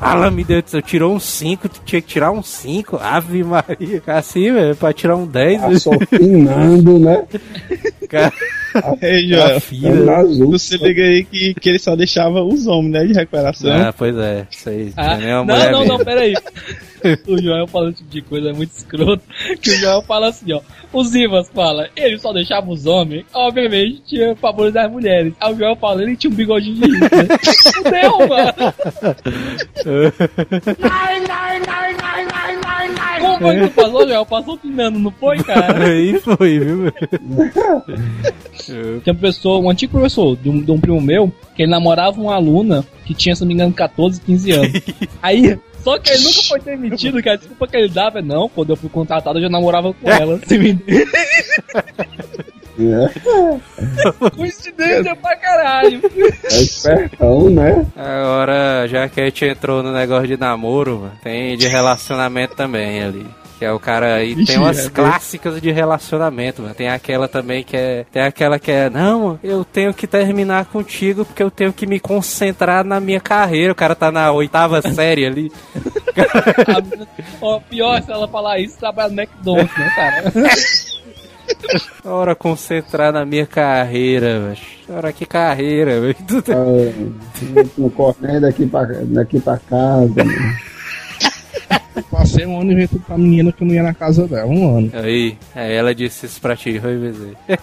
[0.00, 2.96] Fala, me Deus, eu tirou um 5, tu tinha que tirar um 5.
[2.96, 4.02] Ave Maria.
[4.06, 5.60] Assim, velho, pra tirar um 10.
[5.60, 7.26] Passou finando, né?
[8.08, 8.32] Cara,
[9.02, 9.60] Ei, a Joel.
[9.60, 10.16] filha.
[10.16, 10.50] azul.
[10.52, 13.04] Você liga aí que, que ele só deixava os homens, né?
[13.04, 13.70] De recuperação.
[13.72, 14.92] Ah, pois é, isso aí.
[14.96, 16.34] Ah, não é não, não, peraí.
[17.26, 19.22] O Joel falando esse tipo de coisa é muito escroto.
[19.60, 20.60] Que o Joel fala assim, ó.
[20.92, 25.32] Os Ivas fala, ele só deixava os homens, obviamente tinha favores das mulheres.
[25.40, 27.28] Aí o Joel fala, ele tinha um bigodinho de Hitler.
[27.74, 28.74] Fudeu, mano.
[33.20, 34.26] Como foi que tu passou, Joel?
[34.26, 35.84] Passou finando, não foi, cara?
[35.84, 36.92] Aí foi, viu?
[38.64, 42.20] Tinha uma pessoa, um antigo professor de um, de um primo meu, que ele namorava
[42.20, 44.82] uma aluna que tinha, se não me engano, 14, 15 anos.
[45.22, 47.34] Aí, só que ele nunca foi demitido, cara.
[47.34, 50.10] A desculpa que ele dava é não, quando eu fui contratado, eu já namorava com
[50.10, 50.38] ela.
[50.46, 50.78] Se me...
[52.80, 56.00] É, Coincidência pra caralho.
[56.44, 57.86] é espertão, né?
[57.94, 63.02] Agora, já que a gente entrou no negócio de namoro, mano, tem de relacionamento também
[63.02, 63.26] ali.
[63.60, 64.20] Que é o cara.
[64.20, 66.74] Tem Ixi, umas é clássicas de relacionamento, mano.
[66.74, 68.06] Tem aquela também que é.
[68.10, 68.88] Tem aquela que é.
[68.88, 73.70] Não, eu tenho que terminar contigo porque eu tenho que me concentrar na minha carreira.
[73.70, 75.52] O cara tá na oitava série ali.
[77.38, 80.32] Ó, pior é se ela falar isso, trabalha no McDonald's, né, cara?
[82.02, 84.60] Hora concentrar na minha carreira, velho.
[84.88, 86.16] Hora que carreira, velho.
[86.48, 90.14] Ah, Não corre nem daqui pra, daqui pra casa.
[92.02, 94.46] Passei um ano inventando pra menina que eu não ia na casa dela.
[94.46, 94.90] Um ano.
[94.94, 97.36] Aí, aí ela disse isso pra ti, foi dizer.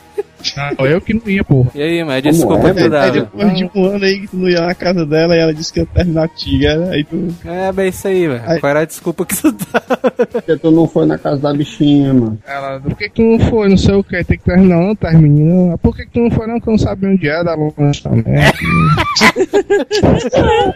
[0.78, 1.72] Não, eu que não ia, porra.
[1.76, 4.62] E aí, mas desculpa é, tu depois de um ano aí que tu não ia
[4.62, 6.64] na casa dela e ela disse que ia terminar contigo.
[6.64, 6.90] né?
[6.92, 7.28] Aí tu.
[7.46, 8.42] É bem isso aí, velho.
[8.46, 9.82] Aí- Qual era a desculpa que tu dá?
[10.28, 12.38] Porque tu não foi na casa da bichinha, mano.
[12.48, 13.70] Ela, por que que tu não foi?
[13.70, 15.78] Não sei o que, tem que terminar, não, tá, menina?
[15.80, 16.60] Por que que tu não foi, não?
[16.60, 18.24] Que eu não sabia onde era, longe também.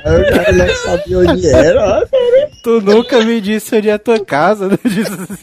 [0.05, 1.99] Eu já não sabia onde era.
[1.99, 2.05] ó.
[2.63, 4.77] Tu nunca me disse onde é a tua casa, né?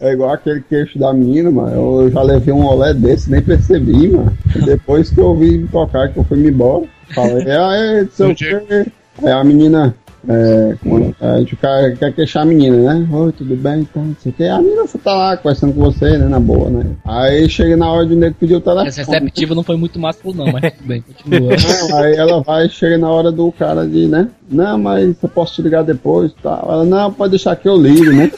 [0.00, 2.02] É igual aquele queixo da menina, mano.
[2.02, 4.36] Eu já levei um olé desse, nem percebi, mano.
[4.64, 6.86] Depois que eu ouvi tocar, que eu fui me embora.
[7.14, 8.86] Falei, ah, não sei o quê.
[9.22, 9.94] Aí a menina,
[10.28, 13.08] é, quando, a gente quer, quer queixar a menina, né?
[13.10, 13.80] Oi, tudo bem?
[13.80, 14.44] Então, não sei o quê.
[14.44, 16.28] A menina tá lá conversando com você, né?
[16.28, 16.84] Na boa, né?
[17.04, 18.88] Aí chega na hora de nego pedir o telefone.
[18.88, 21.56] Essa receptiva não foi muito másculo, não, mas tudo bem, continua.
[21.88, 24.28] Não, aí ela vai, chega na hora do cara de, né?
[24.48, 26.68] Não, mas eu posso te ligar depois e tal.
[26.70, 28.30] Ela, não, pode deixar que eu ligo, né?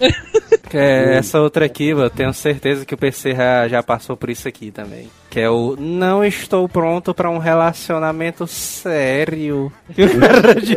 [0.70, 4.46] É essa outra aqui, eu tenho certeza que o PC já, já passou por isso
[4.46, 5.08] aqui também.
[5.30, 9.72] Que é o não estou pronto pra um relacionamento sério.
[9.94, 10.76] Que o cara diz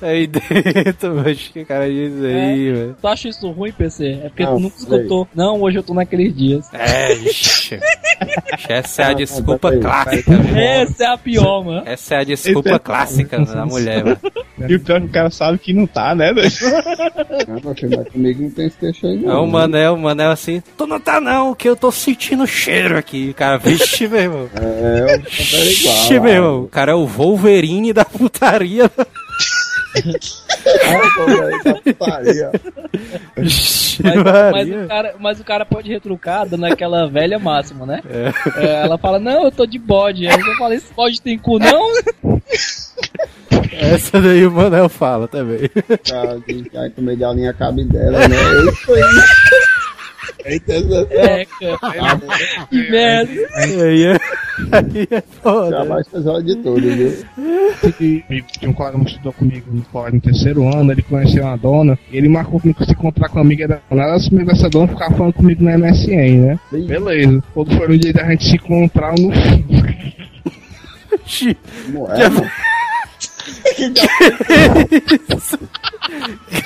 [0.00, 2.96] aí dentro, mas que o cara diz aí, velho.
[3.00, 4.20] Tu acha isso ruim, PC?
[4.24, 4.96] É porque Não, tu nunca sei.
[4.96, 5.28] escutou.
[5.32, 6.68] Não, hoje eu tô naqueles dias.
[6.72, 7.14] É,
[7.76, 8.66] ixi.
[8.68, 10.58] Essa é a Ah, desculpa clássica, velho.
[10.58, 11.82] Essa é a pior, mano.
[11.86, 14.18] Essa é a desculpa clássica da mulher, mano.
[14.68, 16.32] E o pior é que o cara sabe que não tá, né?
[16.32, 16.48] velho?
[18.00, 19.44] Ah, comigo não tem esse queixo aí, É não.
[19.44, 23.32] o Manel, o Manel assim, tu não tá não, que eu tô sentindo cheiro aqui.
[23.34, 24.48] Cara, vixe, meu irmão.
[24.54, 26.22] É, eu era Vixe, igual.
[26.24, 26.60] meu irmão.
[26.62, 28.90] O cara é o Wolverine da putaria.
[34.52, 38.00] Mas, o cara, mas o cara pode retrucar dando aquela velha máxima, né?
[38.56, 40.26] É, ela fala, não, eu tô de bode.
[40.26, 41.92] Aí eu falo, esse bode tem cu, não?
[43.72, 45.68] Essa daí o Manel fala também.
[46.08, 48.36] Cara, de ai, comer de alinha cabe dela, né?
[48.72, 49.02] Isso aí.
[51.10, 52.20] É, cara.
[52.68, 53.32] Que merda.
[53.54, 54.18] Aí é-
[54.72, 55.70] Aí é foda.
[55.70, 57.12] Já mais pesado de tudo, viu?
[58.58, 61.98] Tinha um colega que estudou comigo no colégio no terceiro ano, ele conheceu uma dona,
[62.10, 64.02] e ele marcou comigo se encontrar com a amiga da dona.
[64.04, 66.58] Ela assumiu essa dona ficava falando comigo na MSN, né?
[66.70, 67.42] Beleza.
[67.54, 69.30] Quando foi no dia da gente se encontrar no.
[71.92, 72.50] Como é, mano?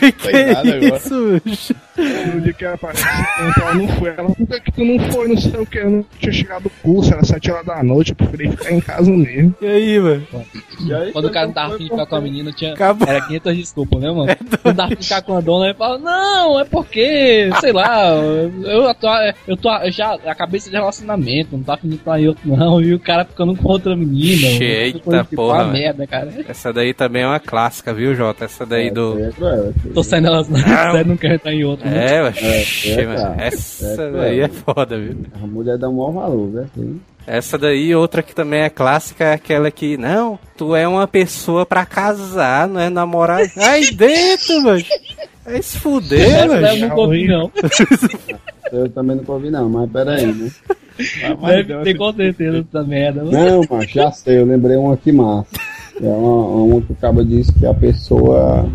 [0.01, 1.75] Que que é isso, bicho?
[1.97, 4.11] No dia que era pra se encontrar, não foi.
[4.11, 5.29] Ela, por que tu não foi?
[5.29, 5.79] Não sei o que.
[5.79, 8.81] Eu não tinha chegado do curso, era sete horas da noite, eu preferi ficar em
[8.81, 9.55] casa mesmo.
[9.61, 10.27] E aí, mano?
[11.13, 12.75] Quando o cara não tava afim de ficar com a menina, tinha.
[12.75, 13.09] Acabou.
[13.09, 14.27] Era 500 desculpas, né, mano?
[14.63, 18.09] Quando tava afim de ficar com a dona, ele fala, não, é porque, sei lá,
[18.15, 19.09] eu tô,
[19.47, 22.43] eu tô eu já a cabeça de relacionamento, não tá afim de ir pra outro,
[22.45, 22.81] não.
[22.81, 24.47] E o cara ficando com outra menina.
[24.47, 25.73] Eita que porra, mano.
[25.73, 26.33] merda, cara.
[26.49, 28.45] Essa daí também é uma clássica, viu, Jota?
[28.45, 29.17] Essa daí do.
[29.95, 31.86] Tô saindo relacionamento, sério, não quero estar em outro.
[31.91, 32.07] Né?
[32.07, 33.21] É, É, oxi, é, mano.
[33.21, 33.35] cara.
[33.45, 35.17] Essa É, daí é foda, viu?
[35.43, 36.67] A mulher dá um maior valor, né?
[36.75, 37.01] Sim.
[37.27, 41.67] Essa daí, outra que também é clássica, é aquela que, não, tu é uma pessoa
[41.67, 43.41] pra casar, não é namorar.
[43.59, 44.85] Aí dentro, mano.
[45.45, 46.67] Aí se fuder, mano.
[46.67, 47.51] eu nunca ouvi, não.
[48.73, 50.51] Eu também nunca ouvi, não, mas peraí, né?
[51.67, 53.25] Deve ter com certeza essa merda.
[53.25, 53.33] mano.
[53.39, 55.49] Não, mas já sei, eu lembrei uma aqui massa.
[56.03, 58.69] É uma, uma que o cabo disse que a pessoa.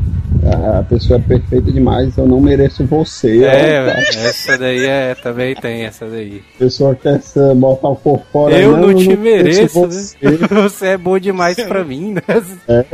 [0.80, 3.44] A, pessoa é perfeita demais, eu não mereço você.
[3.44, 6.42] É, mano, essa daí é, também tem essa daí.
[6.56, 8.58] A pessoa quer se botar o por fora.
[8.58, 10.18] Eu não te mereço, você.
[10.22, 10.38] né?
[10.62, 12.22] Você é bom demais pra mim, né?
[12.68, 12.86] É,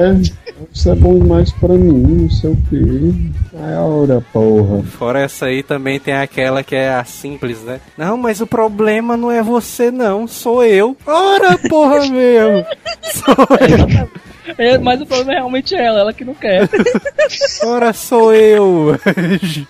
[0.72, 3.32] você é bom demais pra mim, não sei o que.
[3.60, 4.84] Ai, ora, porra.
[4.84, 7.80] Fora essa aí também tem aquela que é a simples, né?
[7.98, 10.96] Não, mas o problema não é você não, sou eu.
[11.06, 12.66] Ora, porra mesmo.
[13.08, 14.27] Sou eu.
[14.58, 16.68] É, mas o problema é realmente ela, ela que não quer.
[17.64, 18.98] Ora, sou eu.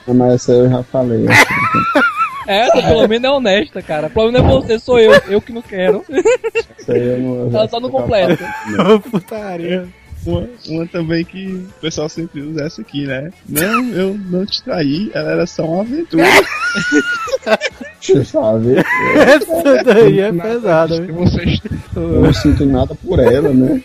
[0.07, 1.25] Mas essa eu já falei.
[2.47, 4.07] Essa pelo menos é honesta, cara.
[4.07, 5.11] O problema não é você, sou eu.
[5.27, 6.05] Eu que não quero.
[6.79, 7.57] Essa aí eu não.
[7.57, 8.47] Ela só não completa.
[9.11, 9.87] Putaria.
[10.25, 13.31] Uma, uma também que o pessoal sempre usa essa aqui, né?
[13.47, 16.23] Não, eu não te traí, ela era só uma aventura.
[18.01, 18.75] Você sabe?
[19.15, 21.15] Essa daí é pesada, viu?
[21.95, 23.81] Eu não sinto nada por ela, né?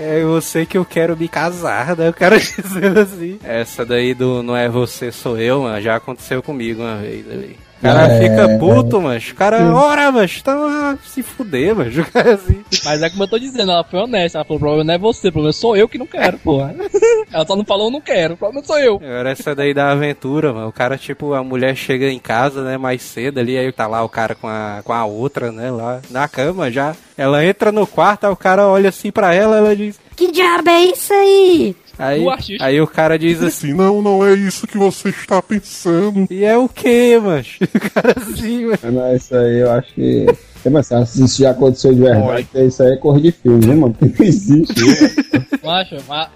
[0.00, 2.08] É você que eu quero me casar, né?
[2.08, 3.38] O cara dizendo assim.
[3.42, 7.58] Essa daí do não é você, sou eu, mano, já aconteceu comigo uma vez ali.
[7.78, 8.20] O cara É.
[8.20, 9.20] fica puto, mano.
[9.20, 11.90] O cara, ora, mano, tá a se fuder, mano.
[12.00, 12.62] O cara assim.
[12.84, 14.38] Mas é como eu tô dizendo, ela foi honesta.
[14.38, 16.74] Ela falou: o problema não é você, o problema sou eu que não quero, porra.
[17.32, 18.96] Ela só não falou não quero, o problema sou eu.
[18.96, 20.68] Agora essa daí da aventura, mano.
[20.68, 24.02] O cara, tipo, a mulher chega em casa, né, mais cedo ali, aí tá lá
[24.02, 26.96] o cara com a, com a outra, né, lá na cama já.
[27.16, 30.00] Ela entra no quarto, aí o cara olha assim pra ela, ela diz.
[30.16, 31.76] Que diabo é isso aí?
[31.98, 32.64] Aí, O artista.
[32.64, 36.26] aí o cara diz assim, não, não é isso que você está pensando.
[36.30, 37.44] E é o que, mano?
[37.74, 38.78] O cara assim, mano.
[38.92, 40.26] Mas isso aí eu acho que.
[40.64, 43.64] É, mas se isso já aconteceu de verdade, porque isso aí é cor de filme,
[43.64, 43.94] né, mano?
[43.98, 44.74] Porque não existe.
[44.84, 45.46] né?
[45.64, 46.28] Macho, mas.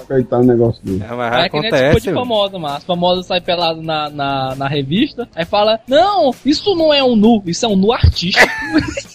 [0.00, 1.02] Acreditando no negócio dele.
[1.42, 5.28] É que nem tipo de famosa, mas as famosas sai pelado na, na, na revista,
[5.34, 8.46] aí fala, não, isso não é um nu, isso é um nu artístico.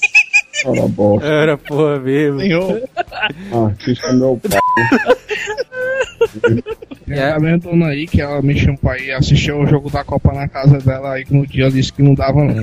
[0.66, 1.28] Ora, bosta.
[1.28, 2.40] Era porra mesmo.
[3.52, 4.60] Artista meu pai.
[7.08, 10.04] E a minha dona aí, que ela me chamou pra ir assistir o jogo da
[10.04, 12.54] Copa na casa dela, aí que no dia disse que não dava não.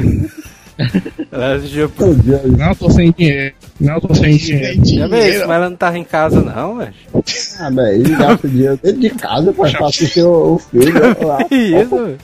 [1.33, 1.91] Ela assistiu...
[2.57, 3.55] Não, tô sem dinheiro.
[3.81, 4.87] Não, tô sem dinheiro.
[4.87, 6.95] Já vê isso, mas ela não tava em casa não, mas.
[7.59, 10.93] Ah, velho, ele gasta dinheiro dentro de casa pra pra assistir o, o filme.
[11.25, 11.39] lá.
[11.51, 12.19] Isso, velho?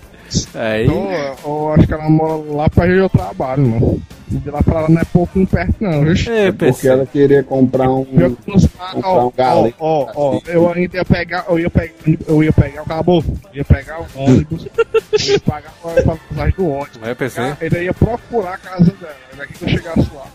[0.54, 0.86] Aí.
[0.86, 1.08] Eu,
[1.44, 4.02] eu acho que ela mora lá pra onde eu trabalho, mano.
[4.40, 6.32] De lá pra lá não é pouco perto, não, viu?
[6.34, 8.04] É, Porque ela queria comprar um.
[8.04, 9.76] comprar um galego.
[9.78, 11.94] Ó, ó, eu ainda ia pegar, eu ia pegar,
[12.26, 13.24] eu ia pegar, acabou.
[13.52, 14.66] Eu ia pegar o ônibus,
[15.12, 16.98] eu ia pagar pra pra passagem do ônibus.
[17.00, 17.44] Mas eu pensei.
[17.60, 20.26] Ele ia procurar a casa dela, daqui que eu chegasse lá.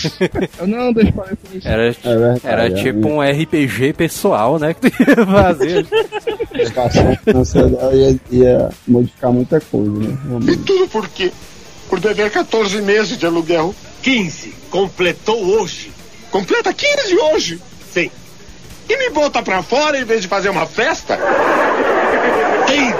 [0.58, 1.68] Eu não, deixa pra isso.
[1.68, 3.16] Era, verdade, era é tipo mesmo.
[3.16, 4.72] um RPG pessoal, né?
[4.72, 5.86] Que tu ia fazer.
[6.54, 10.16] A educação financeira ia, ia modificar muita coisa, né?
[10.52, 11.30] E tudo por quê?
[11.90, 13.74] Por dever 14 meses de aluguel.
[14.02, 14.54] 15.
[14.70, 15.92] Completou hoje.
[16.30, 17.60] Completa 15 hoje?
[17.92, 18.10] Sim.
[18.88, 21.18] E me bota pra fora em vez de fazer uma festa?
[22.66, 22.90] Quem?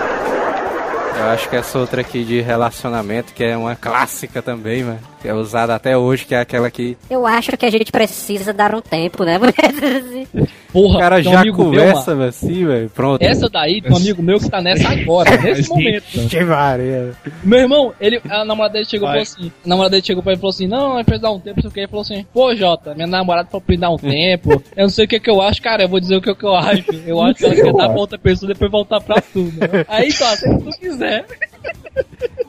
[1.19, 5.10] Eu acho que essa outra aqui de relacionamento, que é uma clássica também, mano.
[5.21, 8.55] Que é usada até hoje, que é aquela que Eu acho que a gente precisa
[8.55, 9.39] dar um tempo, né?
[10.73, 12.29] Porra, o cara um já amigo meu, conversa mano.
[12.29, 12.91] assim, velho.
[12.91, 13.21] Pronto.
[13.23, 16.05] Essa daí um amigo meu que tá nessa agora, nesse momento.
[16.29, 17.13] Que varia.
[17.43, 20.33] Meu irmão, ele, a namorada dele chegou e falou assim: a namorada dele chegou pra
[20.33, 21.81] ele e falou assim: Não, vai precisar um tempo, não sei o que.
[21.81, 24.63] Ele falou assim: Pô, Jota, minha namorada falou pra me dar um tempo.
[24.77, 25.83] Eu não sei o que, que eu acho, cara.
[25.83, 26.85] Eu vou dizer o que, que eu acho.
[27.07, 29.41] Eu acho que ela quer dar pra outra pessoa e depois voltar pra tu.
[29.43, 29.85] Né?
[29.89, 31.27] Aí, só, se tu quiser.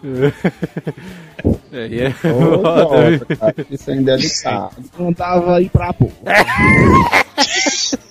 [1.72, 4.76] Aí é cara, isso ainda é delicado.
[4.98, 6.10] Não tava aí pra pô.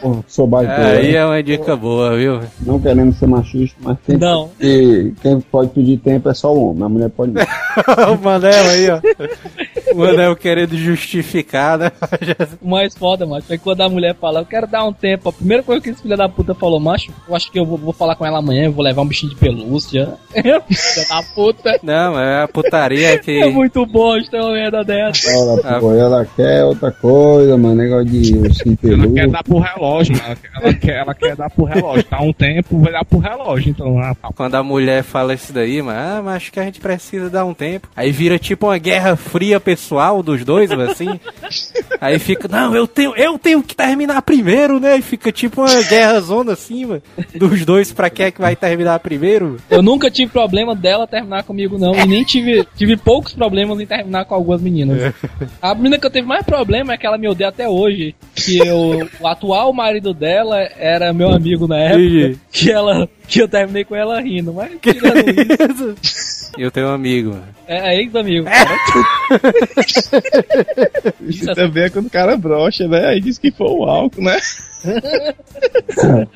[0.00, 0.88] Pô, sou baitola.
[0.88, 2.40] Aí é uma dica boa, viu?
[2.60, 4.48] Não querendo ser machista, mas quem, Não.
[4.48, 7.42] Pode, quem pode pedir tempo é só o homem, a mulher pode não.
[8.14, 9.00] o Manel aí, ó.
[9.92, 11.92] O Manel querendo justificar, né?
[12.60, 15.28] O mais foda, macho, foi quando a mulher fala, eu quero dar um tempo.
[15.28, 17.76] A primeira coisa que esse filho da puta falou, macho, eu acho que eu vou,
[17.76, 20.14] vou falar com ela amanhã, eu vou levar um bichinho de pelúcia.
[20.30, 21.80] filho da puta.
[21.82, 23.40] Não, é a putaria que.
[23.40, 25.30] É muito bosta uma merda dessa.
[25.30, 29.39] Ela, pô, ela quer outra coisa, mano, negócio de ursinho Ela peludo.
[29.40, 30.24] Dar pro relógio, mano.
[30.28, 32.04] Ela quer, ela quer, ela quer dar pro relógio.
[32.04, 33.70] Tá um tempo, vai dar pro relógio.
[33.70, 34.28] Então, ah, tá.
[34.34, 37.44] Quando a mulher fala isso daí, mano, ah, mas acho que a gente precisa dar
[37.44, 37.88] um tempo.
[37.96, 41.08] Aí vira tipo uma guerra fria pessoal dos dois, assim.
[42.00, 44.96] Aí fica, não, eu tenho, eu tenho que terminar primeiro, né?
[44.96, 47.02] E fica tipo uma guerra zona assim, mano,
[47.34, 49.58] dos dois pra quem é que vai terminar primeiro.
[49.68, 51.94] Eu nunca tive problema dela terminar comigo, não.
[51.94, 55.12] E nem tive, tive poucos problemas em terminar com algumas meninas.
[55.60, 58.14] A menina que eu tive mais problema é que ela me odeia até hoje.
[58.34, 62.40] Que eu, o atual marido dela era meu amigo na época.
[62.50, 63.08] Que ela.
[63.26, 64.52] Que eu terminei com ela rindo.
[64.52, 66.30] Mas tirando isso.
[66.58, 67.48] Eu tenho um amigo, mano.
[67.66, 68.70] É, é ex-amigo, cara.
[71.22, 73.06] Isso também é quando o cara brocha, né?
[73.06, 74.36] Aí diz que foi o álcool, né?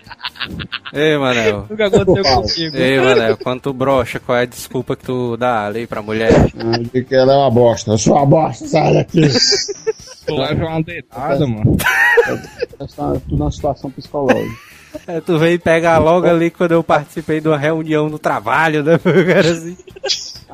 [0.93, 1.67] Ei, Manel.
[1.69, 2.77] Nunca aconteceu comigo.
[2.77, 6.33] Ei, Manel, quando tu brocha, qual é a desculpa que tu dá ali pra mulher?
[6.33, 7.91] Ah, que ela é uma bosta.
[7.91, 9.23] Eu sou uma bosta, sai daqui.
[10.27, 11.77] Tu leva uma deitada, mano.
[11.77, 14.75] Tá tudo numa situação psicológica.
[15.07, 18.99] É, tu veio pegar logo ali quando eu participei de uma reunião no trabalho, né?
[19.03, 19.77] Cara, assim.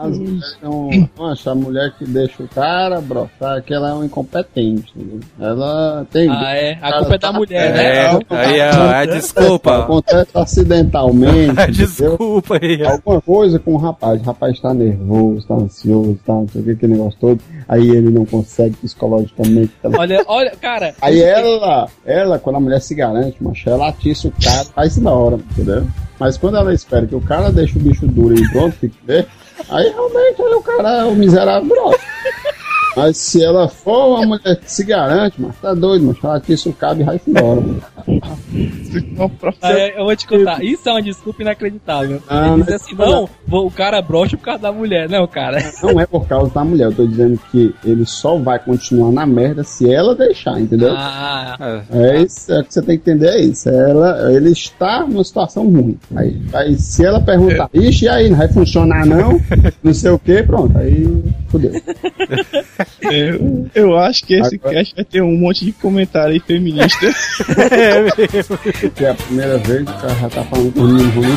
[0.01, 0.89] As mulheres não.
[1.19, 4.91] Nossa, a mulher que deixa o cara brochar, que ela é um incompetente.
[4.97, 5.21] entendeu?
[5.39, 6.29] Ela tem.
[6.31, 6.79] Ah, é.
[6.81, 8.21] A culpa é da tá- mulher, É, né?
[8.31, 9.79] aí é, é desculpa.
[9.81, 11.71] Acontece acidentalmente.
[11.73, 12.83] Desculpa aí.
[12.85, 14.21] Alguma coisa com o rapaz.
[14.21, 17.41] O rapaz tá nervoso, tá ansioso, tá não sei o que, aquele negócio todo.
[17.69, 19.73] Aí ele não consegue psicologicamente.
[19.83, 20.95] tá- Olha, olha, cara.
[21.01, 25.11] Aí ela, ela, quando a mulher se garante, macho, ela atiça o cara, faz na
[25.13, 25.87] hora, entendeu?
[26.19, 29.27] Mas quando ela espera que o cara deixe o bicho duro e pronto, fique ver,
[29.69, 31.95] aí realmente aí o cara, o miserável.
[32.97, 36.69] Mas se ela for uma mulher que se garante, mas tá doido, mas ela atiça
[36.69, 37.61] o cabo e vai embora.
[37.61, 37.83] mano.
[39.63, 42.21] Ah, é, eu vou te contar, isso é uma desculpa inacreditável.
[42.29, 45.09] Ah, Ele diz assim, não, vou- o cara brocha por causa da mulher.
[45.09, 45.59] Não, cara.
[45.83, 49.25] Não é por causa da mulher, eu tô dizendo que ele só vai continuar na
[49.27, 50.93] merda se ela deixar, entendeu?
[50.97, 53.69] Ah, É isso, é o que você tem que entender, é isso.
[53.69, 55.99] Ela, ele está numa situação ruim.
[56.17, 59.41] Aí, aí se ela perguntar, ixi, e aí, não vai funcionar não?
[59.83, 61.73] Não sei o que, pronto, aí fudeu.
[63.03, 66.99] Eu, eu acho que esse cast vai ter um monte de comentário aí feminista.
[67.71, 68.59] É mesmo.
[68.95, 71.37] Que é a primeira vez que o cara já tá falando os meninos vão nem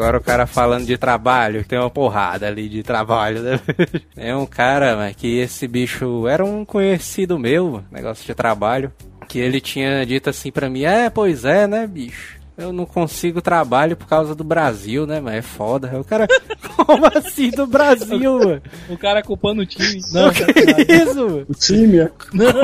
[0.00, 3.60] Agora o cara falando de trabalho, tem uma porrada ali de trabalho, né?
[4.16, 8.90] É um cara, que esse bicho era um conhecido meu, negócio de trabalho,
[9.28, 12.39] que ele tinha dito assim pra mim, é, pois é, né, bicho?
[12.60, 15.98] Eu não consigo trabalho por causa do Brasil, né, mas é foda.
[15.98, 16.28] O cara,
[16.76, 18.62] como assim do Brasil, mano?
[18.90, 20.02] o cara culpando o time.
[20.12, 21.46] Não, que isso, mano?
[21.48, 22.10] O time é.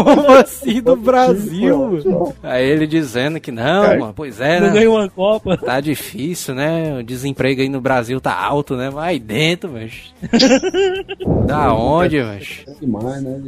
[0.02, 1.78] Como assim do Brasil?
[1.78, 2.34] mano?
[2.42, 4.74] Aí ele dizendo que não, mano, pois é, não né?
[4.74, 5.56] ganhou uma Copa.
[5.56, 6.98] Tá difícil, né?
[6.98, 8.90] O desemprego aí no Brasil tá alto, né?
[8.90, 10.12] Mas aí dentro, mas.
[11.46, 12.64] Da onde, mas?
[12.66, 13.40] É demais, né?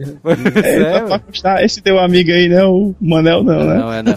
[0.64, 2.64] É, É, esse teu amigo aí, né?
[2.64, 3.74] O Manel não, né?
[3.76, 4.14] Não é não.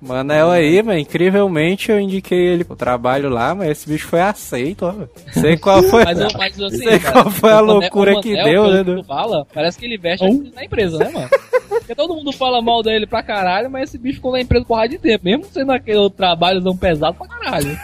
[0.00, 4.84] Manel aí, mas incrivelmente eu indiquei ele pro trabalho lá, mas esse bicho foi aceito,
[4.86, 4.94] ó.
[5.32, 6.04] Sei qual foi.
[6.04, 8.44] Mas, mas assim, sei cara, qual foi a Manel- loucura o que Manel,
[8.84, 9.00] deu, né?
[9.02, 11.28] que fala, parece que ele veste a camisa da empresa, né, mano?
[11.68, 14.88] Porque todo mundo fala mal dele pra caralho, mas esse bicho ficou na empresa por
[14.88, 17.78] de tempo, mesmo sendo aquele trabalho tão pesado pra caralho.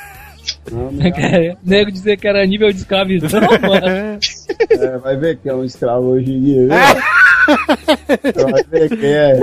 [1.17, 3.29] É, Nego dizer que era nível de escravidão,
[3.63, 4.19] mano.
[4.71, 6.61] É, vai ver que é um escravo hoje em dia.
[6.67, 6.69] viu?
[8.53, 9.41] Vai ver que é.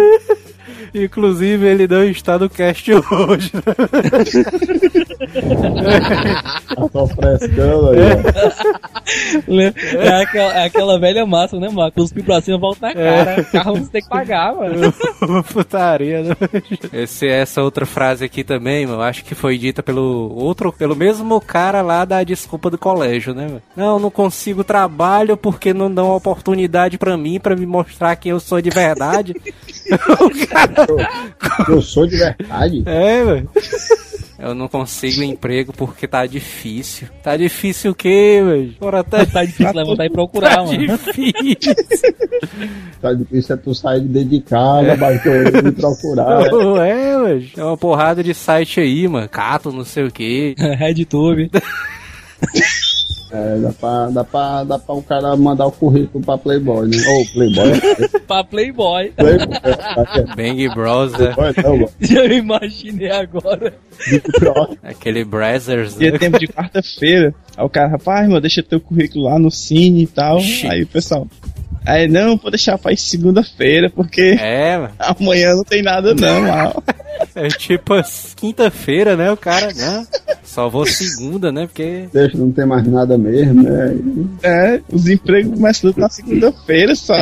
[0.94, 3.52] Inclusive, ele não está no cast hoje.
[6.92, 8.00] Tô frescando aí.
[9.98, 11.92] É aquela, é aquela velha massa, né, mano?
[11.92, 13.44] Cuspir pra cima, volta na cara.
[13.46, 14.94] Carro você tem que pagar, mano.
[15.52, 16.36] Putaria, né?
[16.94, 21.40] Esse, essa outra frase aqui também, mano, acho que foi dita pelo outro, pelo mesmo
[21.42, 23.48] cara lá da desculpa do colégio, né?
[23.48, 23.62] mano?
[23.76, 28.40] Não, não consigo trabalho porque não dão oportunidade pra mim pra me mostrar quem eu
[28.40, 29.36] sou de verdade.
[30.20, 30.79] o cara...
[31.68, 32.84] Eu sou de verdade.
[32.90, 33.50] É, velho.
[34.38, 37.10] Eu não consigo emprego porque tá difícil.
[37.22, 38.74] Tá difícil o quê, velho?
[38.80, 40.78] Porra, tá, tá difícil levantar e procurar, tá mano.
[40.78, 41.76] difícil.
[43.02, 46.48] Tá difícil é tu sair de dentro de casa, baixar o olho e procurar.
[46.52, 47.50] Não é, velho.
[47.58, 49.28] É uma porrada de site aí, mano.
[49.28, 50.56] Cato, não sei o quê.
[50.58, 51.52] RedTube.
[53.32, 56.98] É, dá pra, dá, pra, dá pra o cara mandar o currículo pra Playboy, né?
[57.08, 57.72] Ou Playboy.
[58.28, 59.12] pra Playboy.
[59.12, 59.48] Playboy.
[60.36, 60.68] Bang
[61.64, 61.90] não, mano.
[62.10, 63.74] Eu imaginei agora.
[64.82, 65.96] Aquele Brazzers.
[65.98, 67.34] Dia tempo de quarta-feira.
[67.56, 70.40] Aí o cara, rapaz, mano, deixa teu currículo lá no Cine e tal.
[70.70, 71.28] Aí o pessoal.
[71.86, 74.94] Aí, não, vou deixar pra ir segunda-feira, porque É, mano.
[75.00, 76.84] amanhã não tem nada não, mal.
[77.36, 77.94] É tipo
[78.36, 79.32] quinta-feira, né?
[79.32, 80.06] O cara, né?
[80.44, 81.68] Só vou segunda, né?
[81.68, 82.08] Porque.
[82.12, 83.96] Deixa, não tem mais nada mesmo, né?
[84.42, 87.16] É, os empregos começam na segunda-feira só.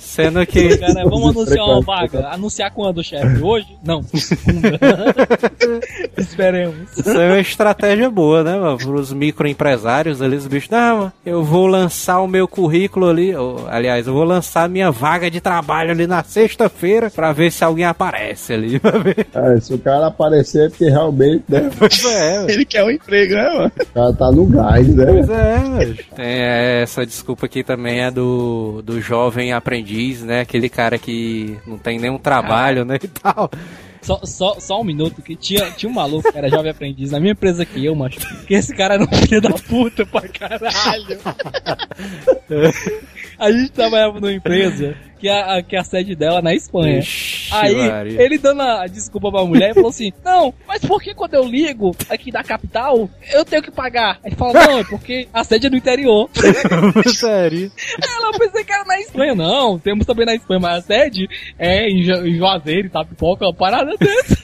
[0.00, 0.78] Sendo que.
[0.78, 2.28] Cara, vamos anunciar uma vaga.
[2.28, 3.42] Anunciar quando, chefe?
[3.42, 3.76] Hoje?
[3.84, 4.02] Não.
[4.02, 4.78] Segunda.
[6.16, 6.76] Esperemos.
[6.96, 8.78] Isso é uma estratégia boa, né, mano?
[8.78, 10.70] Pros microempresários ali, os bichos.
[10.70, 13.34] Não, mano, eu vou lançar o meu currículo ali.
[13.34, 17.50] ou, aliás, eu vou lançar a minha vaga de trabalho ali na sexta-feira pra ver
[17.50, 18.80] se alguém aparece ali.
[19.34, 21.70] É, se o cara aparecer é porque realmente, né?
[21.78, 22.50] Pois é, mano.
[22.50, 23.72] Ele quer um emprego, né, mano?
[23.80, 25.06] O cara tá no gás, né?
[25.06, 25.98] Pois é, velho.
[26.14, 30.40] Tem é, essa desculpa aqui também é do, do jovem aprendiz, né?
[30.40, 32.98] Aquele cara que não tem nenhum trabalho, né?
[33.02, 33.50] E tal.
[34.02, 37.20] Só, só, só um minuto, que tinha, tinha um maluco que era jovem aprendiz na
[37.20, 38.18] minha empresa aqui, eu, macho.
[38.46, 41.18] Que esse cara era um filho da puta pra caralho.
[43.38, 46.98] A gente trabalhava numa empresa que a, que a sede dela é na Espanha.
[46.98, 48.20] Ixi, Aí, Maria.
[48.20, 51.44] ele dando a desculpa pra mulher e falou assim: Não, mas por que quando eu
[51.44, 54.18] ligo aqui da capital, eu tenho que pagar?
[54.24, 56.28] Aí ele falou: Não, é porque a sede é no interior.
[57.14, 57.70] Sério.
[58.02, 59.34] Ela pensei que era na Espanha.
[59.36, 63.54] Não, temos também na Espanha, mas a sede é em, Ju- em Juazeiro, Itapipoca, uma
[63.54, 64.34] parada dessa.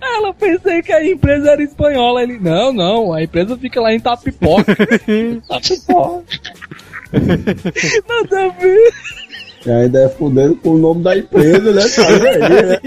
[0.00, 2.22] Aí Ela pensei que a empresa era espanhola.
[2.22, 4.72] Ele, não, não, a empresa fica lá em Itapipoca.
[5.08, 6.24] Itapipoca.
[8.08, 8.92] Nada a ver.
[9.64, 11.82] E ainda é fudendo com o nome da empresa, né?
[12.42, 12.78] Aí, né?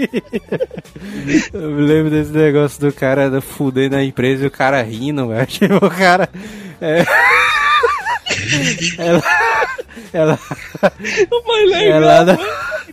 [1.52, 5.46] Eu me lembro desse negócio do cara fuder na empresa e o cara rindo, velho.
[5.54, 6.28] Tipo, o cara.
[6.80, 7.04] É...
[8.98, 9.22] ela.
[10.12, 10.38] Ela.
[11.30, 12.38] O mais legal, Ela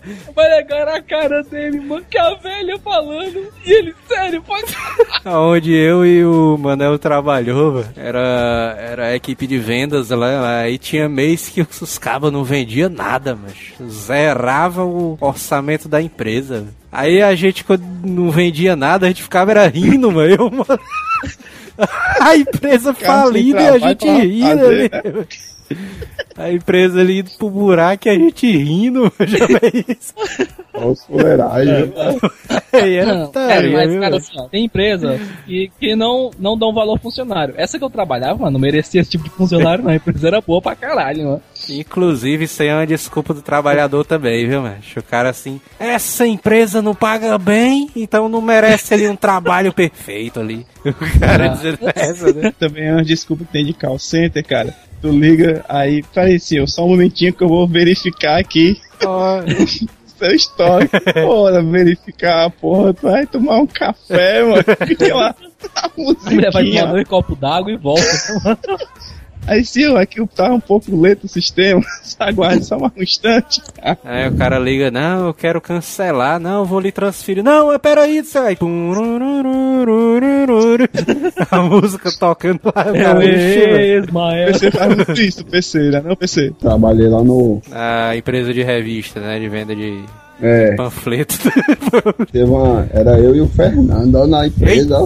[0.04, 3.48] o mais legal era a cara dele, mano, que a velha falando.
[3.64, 4.76] E ele, sério, pode
[5.26, 10.62] Onde eu e o Manel trabalhou, era, era a equipe de vendas lá.
[10.62, 16.68] Aí tinha mês que os cabos não vendiam nada, mas zerava o orçamento da empresa.
[16.92, 20.34] Aí a gente, quando não vendia nada, a gente ficava era rindo, mano.
[20.34, 20.80] Eu, mano.
[22.20, 25.28] A empresa falida e a gente rindo fazer, ali.
[26.36, 30.14] A empresa ali indo pro buraco e a gente rindo, já vê isso.
[30.74, 31.94] Olha os fuleiragem.
[32.74, 36.58] Aí era Não, putaria, é, mas, cara, assim, ó, tem empresa que, que não, não
[36.58, 37.54] dão valor ao funcionário.
[37.58, 39.92] Essa que eu trabalhava, mano, não merecia esse tipo de funcionário, não.
[39.92, 41.42] A empresa era boa pra caralho, mano.
[41.70, 44.78] Inclusive, isso aí é uma desculpa do trabalhador também, viu, mano?
[44.98, 50.40] O cara assim, essa empresa não paga bem, então não merece ali um trabalho perfeito
[50.40, 50.66] ali.
[50.86, 51.48] O cara Ah.
[51.50, 52.52] dizendo essa, né?
[52.58, 54.76] Também é uma desculpa que tem de call center, cara.
[55.02, 58.80] Tu liga, aí, peraí, senhor, só um momentinho que eu vou verificar aqui
[60.18, 60.96] seu histórico.
[61.14, 64.64] Porra, verificar, porra, tu vai tomar um café, mano.
[64.88, 65.36] Fica lá,
[65.76, 65.92] a A
[66.32, 68.04] mulher vai tomar dois copos d'água e volta.
[69.48, 71.82] Aí, senhor, aqui tá um pouco lento o sistema,
[72.20, 73.62] aguarde só mais um instante.
[74.04, 77.44] Aí o cara liga, não, eu quero cancelar, não, eu vou lhe transferir.
[77.44, 78.58] Não, mas peraí, você vai.
[81.50, 82.86] A música tocando lá.
[82.94, 83.82] É na mochila.
[83.82, 84.52] Ismael.
[84.52, 86.02] PC faz muito isso, PC, né?
[86.06, 86.54] Não, PC.
[86.60, 87.62] Trabalhei lá no.
[87.72, 89.40] A empresa de revista, né?
[89.40, 90.04] De venda de
[90.42, 91.36] É, panfleto.
[92.32, 92.88] teve uma.
[92.92, 94.98] Era eu e o Fernando na empresa.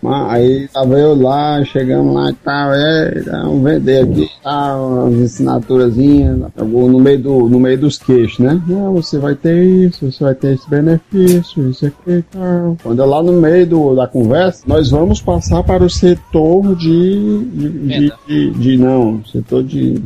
[0.00, 5.22] Mas aí tava eu lá, chegamos lá e tal, é, vamos vender aqui, tal, umas
[5.22, 8.60] assinaturazinhas, no meio, do, no meio dos queixos, né?
[8.66, 12.76] Não, você vai ter isso, você vai ter esse benefício, isso aqui e tal.
[12.82, 17.40] Quando é lá no meio do, da conversa, nós vamos passar para o setor de.
[17.46, 20.00] de, de, de- de- não, setor de.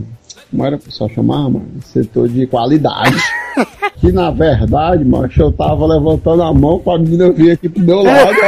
[0.51, 1.68] Como era o pessoal chamava, mano?
[1.84, 3.16] Setor de qualidade.
[4.01, 8.03] que na verdade, mano, eu tava levantando a mão pra menina vir aqui pro meu
[8.03, 8.34] lado.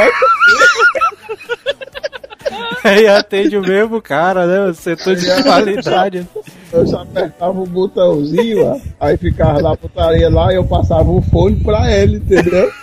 [2.83, 4.69] Aí atende o mesmo cara, né?
[4.69, 6.27] O setor de qualidade.
[6.73, 11.21] Eu só apertava o botãozinho, ó, aí ficava na putaria lá e eu passava o
[11.21, 12.69] fone pra ele, entendeu?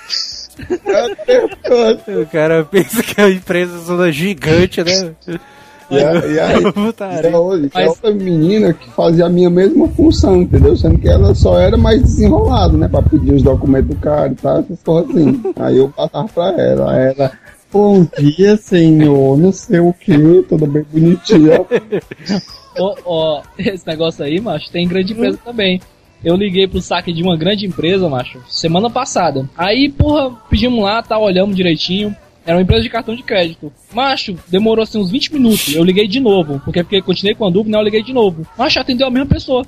[2.20, 5.14] O cara pensa que a empresa é gigante, né?
[5.90, 6.40] E, a- e e
[7.34, 10.76] a outra- e a outra menina que fazia a minha mesma função, entendeu?
[10.76, 12.88] Sendo que ela só era mais desenrolada, né?
[12.88, 15.42] Pra pedir os documentos do cara e tal, essas coisas assim.
[15.56, 17.32] Aí eu passava pra ela, aí ela.
[17.72, 21.66] Bom dia, senhor, não sei o que, tudo bem bonitinho.
[22.78, 25.80] Ó, ó, esse negócio aí, macho, tem grande empresa também.
[26.22, 29.48] Eu liguei pro saque de uma grande empresa, macho, semana passada.
[29.56, 32.14] Aí, porra, pedimos lá, tá, olhamos direitinho.
[32.46, 33.72] Era uma empresa de cartão de crédito.
[33.92, 35.74] Macho, demorou assim uns 20 minutos.
[35.74, 37.78] Eu liguei de novo, porque, porque continuei com a dúvida, né?
[37.82, 38.46] Eu liguei de novo.
[38.56, 39.64] Macho, atendeu a mesma pessoa.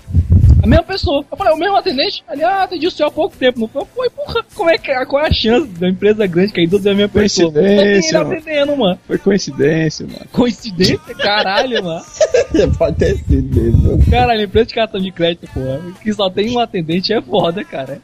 [0.63, 1.25] A mesma pessoa.
[1.31, 2.23] Eu falei, "É o mesmo atendente?
[2.29, 3.59] Ali, ah, atendi o senhor há pouco tempo.
[3.59, 3.85] Não foi?
[3.95, 6.95] Foi, porra, como é que, qual é a chance da empresa grande cair duas vezes
[6.97, 7.53] a mesma pessoa?
[7.53, 8.33] Coincidência, mano.
[8.33, 8.99] atendendo, mano.
[9.07, 10.27] Foi coincidência, mano.
[10.31, 10.99] Coincidência?
[11.19, 12.05] Caralho, mano.
[12.79, 14.11] Pode ter sido mesmo.
[14.11, 18.01] Caralho, empresa de cartão de crédito, porra, que só tem um atendente é foda, cara.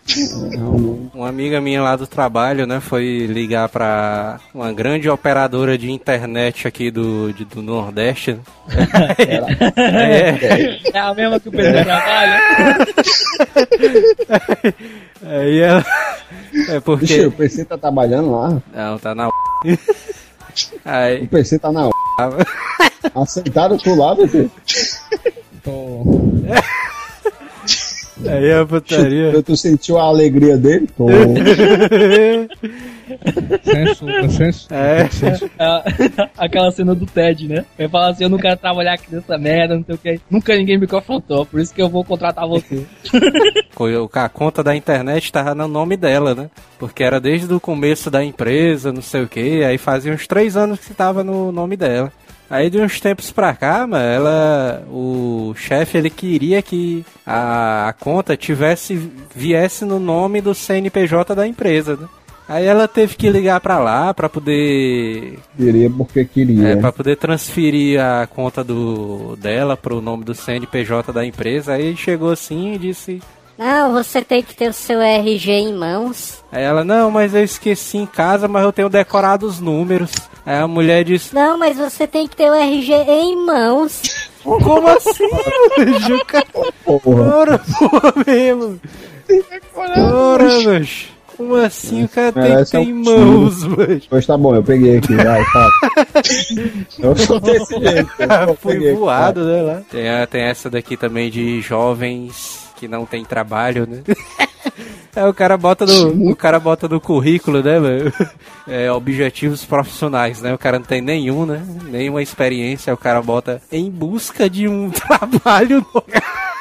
[1.14, 6.66] Uma amiga minha lá do trabalho, né, foi ligar pra uma grande operadora de internet
[6.68, 8.32] aqui do, de- do Nordeste.
[8.32, 8.40] né?
[9.76, 10.78] é.
[10.92, 12.40] É a mesma que o Pedro trabalha.
[15.24, 15.84] Aí ela.
[16.68, 17.06] É porque.
[17.06, 18.62] Vixe, o PC tá trabalhando lá.
[18.74, 19.28] Não, tá na.
[20.84, 21.22] Aí.
[21.24, 21.90] O PC tá na.
[23.14, 24.50] Aceitaram tu lá, PC?
[28.26, 29.32] Aí a putaria.
[29.32, 30.88] Tu, tu sentiu a alegria dele?
[30.96, 31.06] Tô.
[33.62, 34.76] Censura, censura.
[34.76, 35.08] É.
[35.58, 37.64] É, Aquela cena do Ted, né?
[37.78, 40.20] Ele fala assim: Eu não quero trabalhar aqui nessa merda, não sei o que.
[40.28, 42.84] Nunca ninguém me confrontou, por isso que eu vou contratar você.
[44.12, 46.50] A conta da internet tava no nome dela, né?
[46.78, 49.62] Porque era desde o começo da empresa, não sei o que.
[49.62, 52.12] Aí fazia uns três anos que tava no nome dela.
[52.50, 54.84] Aí de uns tempos pra cá, mano, ela.
[54.90, 59.10] O chefe ele queria que a, a conta tivesse.
[59.34, 62.08] viesse no nome do CNPJ da empresa, né?
[62.48, 66.68] Aí ela teve que ligar pra lá pra poder Queria porque queria.
[66.68, 71.74] é, pra poder transferir a conta do dela pro nome do CNPJ da empresa.
[71.74, 73.20] Aí chegou assim e disse:
[73.58, 76.44] Não, você tem que ter o seu RG em mãos.
[76.52, 80.12] Aí ela, não, mas eu esqueci em casa, mas eu tenho decorado os números.
[80.46, 84.00] Aí a mulher disse, Não, mas você tem que ter o RG em mãos.
[84.44, 85.28] como assim,
[85.76, 86.24] bicho?
[86.24, 86.46] Cara,
[86.86, 88.80] Ora, porra mesmo.
[89.74, 91.18] Ora, bicho.
[91.36, 94.06] Como assim o cara tem que Merece ter em mãos, bicho?
[94.08, 95.70] Pois tá bom, eu peguei aqui, vai, fala.
[96.98, 98.10] Eu sou desse jeito.
[98.62, 99.82] peguei aqui, voado, né, lá.
[99.90, 104.02] Tem, tem essa daqui também de jovens que não tem trabalho, né?
[105.16, 108.12] É, o cara bota no, o cara bota no currículo, né, velho?
[108.68, 110.52] É, objetivos profissionais, né?
[110.52, 111.62] O cara não tem nenhum, né?
[111.84, 116.02] Nenhuma experiência, o cara bota em busca de um trabalho, o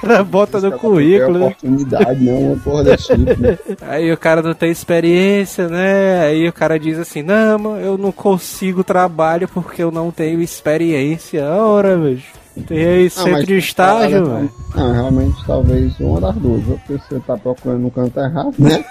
[0.01, 1.45] cara bota no currículo, É né?
[1.47, 3.41] oportunidade, não, uma porra desse tipo.
[3.41, 3.59] né?
[3.81, 6.21] Aí o cara não tem experiência, né?
[6.21, 10.41] Aí o cara diz assim, não, mano, eu não consigo trabalho porque eu não tenho
[10.41, 11.43] experiência.
[11.45, 12.31] Ora, bicho.
[12.65, 14.51] Tem aí Ah, centro de estágio, Não, velho.
[14.75, 16.67] Não, realmente, talvez uma das duas.
[16.67, 18.83] Ou porque você tá procurando no canto errado, né?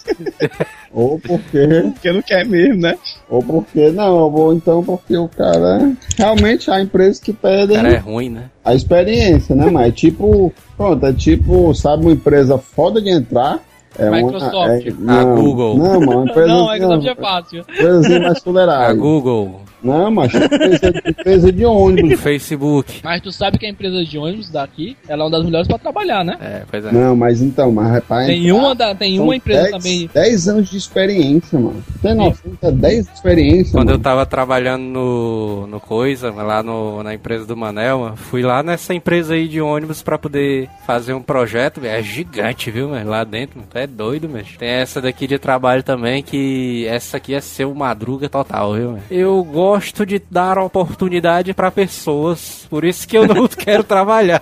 [0.92, 1.66] ou porque.
[1.92, 2.96] Porque não quer mesmo, né?
[3.28, 3.90] Ou porque.
[3.90, 5.92] Não, ou então porque o cara.
[6.16, 8.50] Realmente há empresas que O pedem cara é ruim, né?
[8.64, 9.70] a experiência, né?
[9.70, 10.52] Mas tipo.
[10.76, 13.60] Pronto, é tipo, sabe, uma empresa foda de entrar.
[13.96, 14.54] É Microsoft.
[14.98, 15.78] Uma, é, A não, Google.
[15.78, 16.48] Não, mano, empresa.
[16.48, 17.60] Não, Microsoft é fácil.
[17.60, 18.92] Empresa mais A.
[18.92, 22.20] Google, Não, mas empresa, empresa de ônibus.
[22.24, 23.00] Facebook.
[23.04, 25.78] Mas tu sabe que a empresa de ônibus daqui, ela é uma das melhores pra
[25.78, 26.36] trabalhar, né?
[26.40, 26.90] É, pois é.
[26.92, 28.26] Não, mas então, mas rapaz.
[28.26, 30.10] Tem uma, da, tem uma empresa 10, também.
[30.12, 31.84] 10 anos de experiência, mano.
[32.00, 34.02] Tem noção que é 10 de experiência, Quando eu mano.
[34.02, 38.94] tava trabalhando no, no Coisa, lá no, na empresa do Manel, mano, fui lá nessa
[38.94, 41.84] empresa aí de ônibus pra poder fazer um projeto.
[41.84, 43.10] É gigante, viu, mano?
[43.10, 43.68] Lá dentro, mano.
[43.70, 44.44] Tu é doido, mano.
[44.58, 49.02] Tem essa daqui de trabalho também, que essa aqui é seu madruga total, viu, mano?
[49.10, 49.73] Eu gosto
[50.06, 54.40] de dar oportunidade pra pessoas, por isso que eu não quero trabalhar.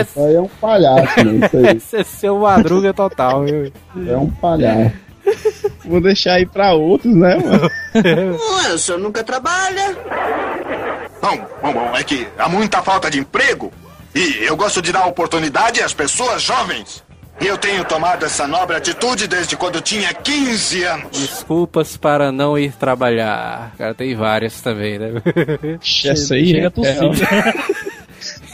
[0.00, 1.44] Isso aí é um palhaço, mano.
[1.46, 3.72] Isso aí Esse é seu madruga total, viu?
[4.06, 4.92] é um palhaço.
[5.84, 7.70] Vou deixar aí pra outros, né, mano?
[8.66, 9.96] Ué, o senhor nunca trabalha.
[11.20, 13.72] Bom, bom, bom, é que há muita falta de emprego.
[14.14, 17.02] E eu gosto de dar oportunidade às pessoas jovens.
[17.40, 21.10] Eu tenho tomado essa nobre atitude desde quando tinha 15 anos.
[21.18, 23.74] Desculpas para não ir trabalhar.
[23.76, 25.10] Cara, tem várias também, né?
[26.04, 27.08] Essa aí Chega é, tossir.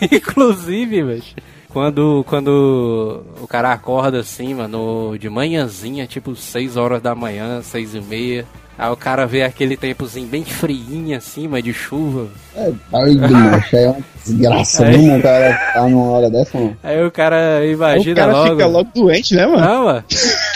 [0.11, 1.23] Inclusive,
[1.69, 7.95] quando, quando o cara acorda assim, mano, de manhãzinha, tipo 6 horas da manhã, 6
[7.95, 8.47] e meia.
[8.81, 12.29] Aí o cara vê aquele tempozinho bem friinho assim, mas de chuva.
[12.57, 13.77] É doido, macho.
[13.77, 16.77] É uma desgraça, Aí- mesmo, o cara tá numa hora dessa, mano.
[16.83, 18.51] Aí o cara imagina o cara logo.
[18.53, 19.61] fica logo doente, né, mano?
[19.61, 20.05] Não, mano.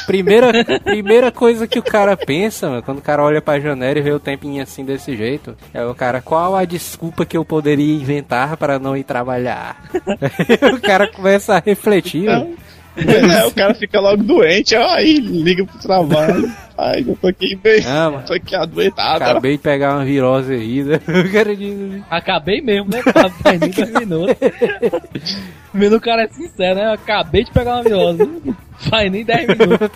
[0.07, 0.53] Primeira,
[0.83, 4.13] primeira coisa que o cara pensa, mano, quando o cara olha pra janela e vê
[4.13, 8.57] o tempinho assim desse jeito, é o cara, qual a desculpa que eu poderia inventar
[8.57, 9.83] para não ir trabalhar?
[9.95, 12.55] Aí o cara começa a refletir, mano.
[12.97, 16.51] É, o cara fica logo doente, aí liga pro trabalho.
[16.77, 17.81] Ai, eu tô aqui bem.
[17.87, 19.25] Ah, tô aqui adoentado.
[19.25, 21.01] Acabei de pegar uma virose aí, né?
[21.07, 23.03] O cara diz, Acabei mesmo, né?
[23.43, 24.37] Faz nem dois minutos.
[25.75, 26.93] O cara é sincero, né?
[26.93, 28.31] Acabei de pegar uma virose.
[28.79, 29.91] Faz nem 10 minutos.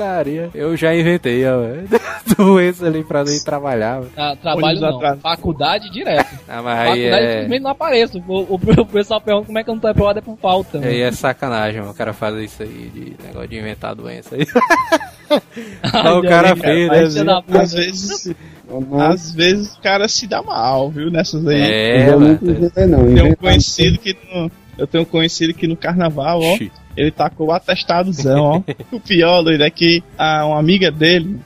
[0.55, 1.89] Eu já inventei, velho.
[2.37, 4.03] doença ali pra não ir trabalhar.
[4.16, 4.97] Ah, trabalho não.
[4.97, 5.20] atrás.
[5.20, 6.29] Faculdade direto.
[6.49, 7.33] Ah, mas aí Faculdade é...
[7.33, 8.24] simplesmente não apareço.
[8.26, 10.79] O, o, o pessoal pergunta como é que eu não tô aprovado é por falta.
[10.79, 11.05] Aí mano.
[11.05, 11.93] é sacanagem, mano.
[11.93, 14.47] O cara fazer isso aí, de negócio de inventar doença aí.
[15.83, 17.43] Ai, o cara fez, mas né?
[17.51, 18.35] Às vezes,
[18.99, 21.11] às vezes o cara se dá mal, viu?
[21.11, 21.61] Nessas aí.
[21.61, 23.14] É, eu nunca inventei, não.
[23.14, 26.57] Tem um conhecido que no, eu tenho um conhecido que no carnaval, ó.
[26.99, 28.62] Ele tacou o atestadozão, ó.
[28.90, 31.38] o pior, doido, é que a, uma amiga dele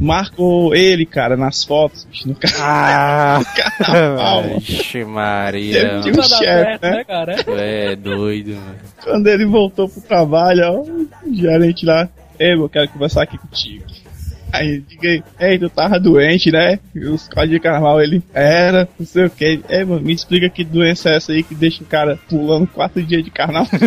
[0.00, 3.40] marcou ele, cara, nas fotos, bicho, no Ah,
[3.78, 4.42] carnaval.
[4.42, 4.60] mano.
[4.60, 6.00] Vixe Maria.
[6.02, 6.90] Teve um chefe, né?
[6.96, 7.36] né, cara?
[7.48, 8.76] É doido, mano.
[9.02, 13.84] Quando ele voltou pro trabalho, ó, o gerente lá, ei, eu quero conversar aqui contigo.
[14.52, 16.78] Aí, diga aí, ei, tu tava doente, né?
[16.94, 19.60] E os códigos de carnaval, ele era, não sei o que.
[19.68, 23.02] Ei, mano, me explica que doença é essa aí que deixa o cara pulando quatro
[23.02, 23.68] dias de carnaval.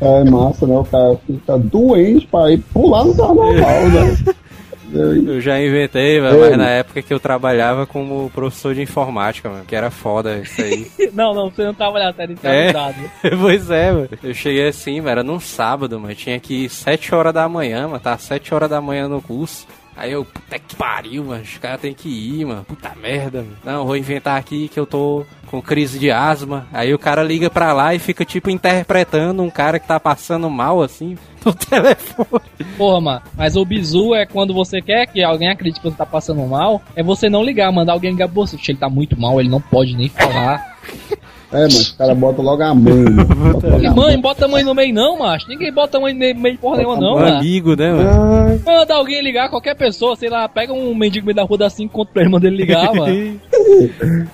[0.00, 0.76] É massa, né?
[0.76, 4.34] O cara fica doente pra ir pular no carnaval, né?
[4.94, 9.64] Eu já inventei, mano, mas na época que eu trabalhava como professor de informática, mano,
[9.64, 10.90] que era foda isso aí.
[11.12, 12.68] Não, não, você não trabalhava, tá É?
[12.68, 12.96] entrado.
[13.40, 14.08] pois é, mano.
[14.22, 16.14] Eu cheguei assim, mano, era num sábado, mano.
[16.14, 18.00] Tinha que ir 7 horas da manhã, mano.
[18.00, 19.66] Tá 7 horas da manhã no curso.
[20.02, 21.42] Aí eu, puta que pariu, mano.
[21.42, 22.64] Os caras tem que ir, mano.
[22.64, 23.56] Puta merda, mano.
[23.64, 26.66] Não, vou inventar aqui que eu tô com crise de asma.
[26.72, 30.50] Aí o cara liga pra lá e fica, tipo, interpretando um cara que tá passando
[30.50, 32.42] mal, assim, no telefone.
[32.76, 36.04] Porra, mano, mas o bizu é quando você quer que alguém acredite que você tá
[36.04, 38.56] passando mal, é você não ligar, mandar alguém ligar você.
[38.56, 40.78] Ele tá muito mal, ele não pode nem falar.
[41.52, 43.04] É, mas o cara bota logo a mãe.
[43.52, 45.46] Bota logo a mãe, bota a mãe no meio não, macho.
[45.48, 47.36] Ninguém bota a mãe no meio porra nenhuma não, Um mano.
[47.36, 48.62] amigo, né, mano?
[48.66, 51.58] Ah, Manda alguém ligar, qualquer pessoa, sei lá, pega um mendigo no meio da rua,
[51.58, 53.40] dá 5 conto pra ele, manda ele ligar, mano.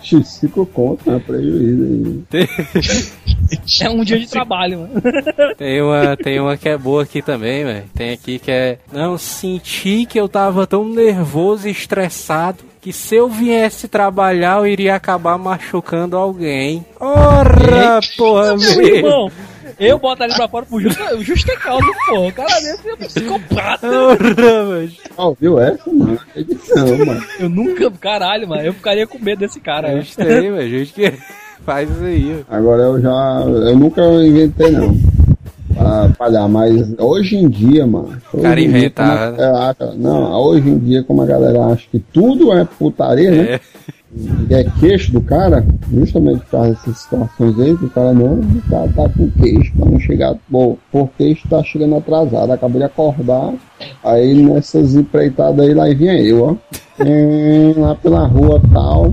[0.03, 1.21] X5 conto, né?
[1.27, 2.39] Prejuízo aí.
[3.83, 5.03] É um dia de trabalho, mano.
[5.57, 7.85] Tem uma, tem uma que é boa aqui também, velho.
[7.95, 8.79] Tem aqui que é.
[8.93, 14.67] Não, senti que eu tava tão nervoso e estressado que se eu viesse trabalhar eu
[14.67, 16.85] iria acabar machucando alguém.
[16.99, 19.31] Ora, porra, Meu irmão,
[19.79, 22.29] eu boto ali pra fora pro justo, o justo é causa, pô.
[22.29, 23.89] O cara desse é um psicopata.
[25.17, 26.19] Ah, viu essa, mano?
[26.35, 27.25] Edição, mano.
[27.39, 29.93] Eu nunca, caralho, mano, eu ficaria com medo desse cara.
[30.01, 30.79] Gente tem, velho.
[30.79, 31.13] Gente que
[31.65, 32.57] faz isso aí, ó.
[32.57, 33.43] Agora eu já.
[33.45, 34.97] Eu nunca inventei, não.
[35.89, 38.11] Pra palhar, mas hoje em dia, mano.
[38.43, 42.65] Cara inventar, como acha- Não, hoje em dia, como a galera acha que tudo é
[42.65, 43.55] putaria, né?
[43.55, 43.61] É.
[44.51, 48.63] E é queixo do cara, justamente por causa dessas situações aí, o cara não, o
[48.71, 52.85] cara tá com queixo, pra não chegar, bom, por queixo tá chegando atrasado, acabou de
[52.87, 53.53] acordar,
[54.03, 59.13] aí nessas empreitadas aí, lá vinha eu, ó, lá pela rua tal,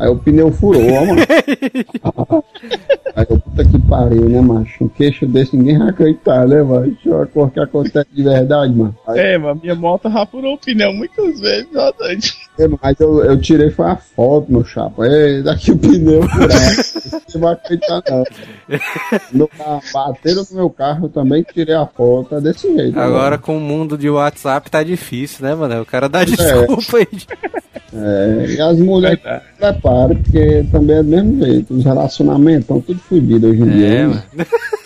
[0.00, 2.42] aí o pneu furou, ó, mano.
[3.14, 4.84] Aí eu, puta que pariu, né, macho?
[4.84, 6.96] Um queixo desse ninguém vai acreditar, né, macho?
[7.06, 8.96] Uma coisa que acontece de verdade, mano.
[9.06, 12.22] Aí, É, mano, minha moto rapurou o pneu muitas vezes, ó, doido.
[12.58, 15.06] é, mas eu, eu tirei foi a foto, meu chapa.
[15.06, 16.52] É, daqui o pneu furado.
[17.28, 19.46] Você vai acreditar, não.
[19.48, 22.34] Carro, bateram no meu carro, eu também tirei a foto.
[22.36, 22.98] É desse jeito.
[22.98, 25.80] Agora com o mundo de WhatsApp tá difícil, né, mano?
[25.82, 27.06] O cara dá desculpa aí.
[27.94, 31.74] É, e as mulheres se preparam, porque também é do mesmo jeito.
[31.74, 33.86] Os relacionamentos estão tudo fodidos hoje em dia.
[33.86, 34.06] É, né?
[34.06, 34.22] mano.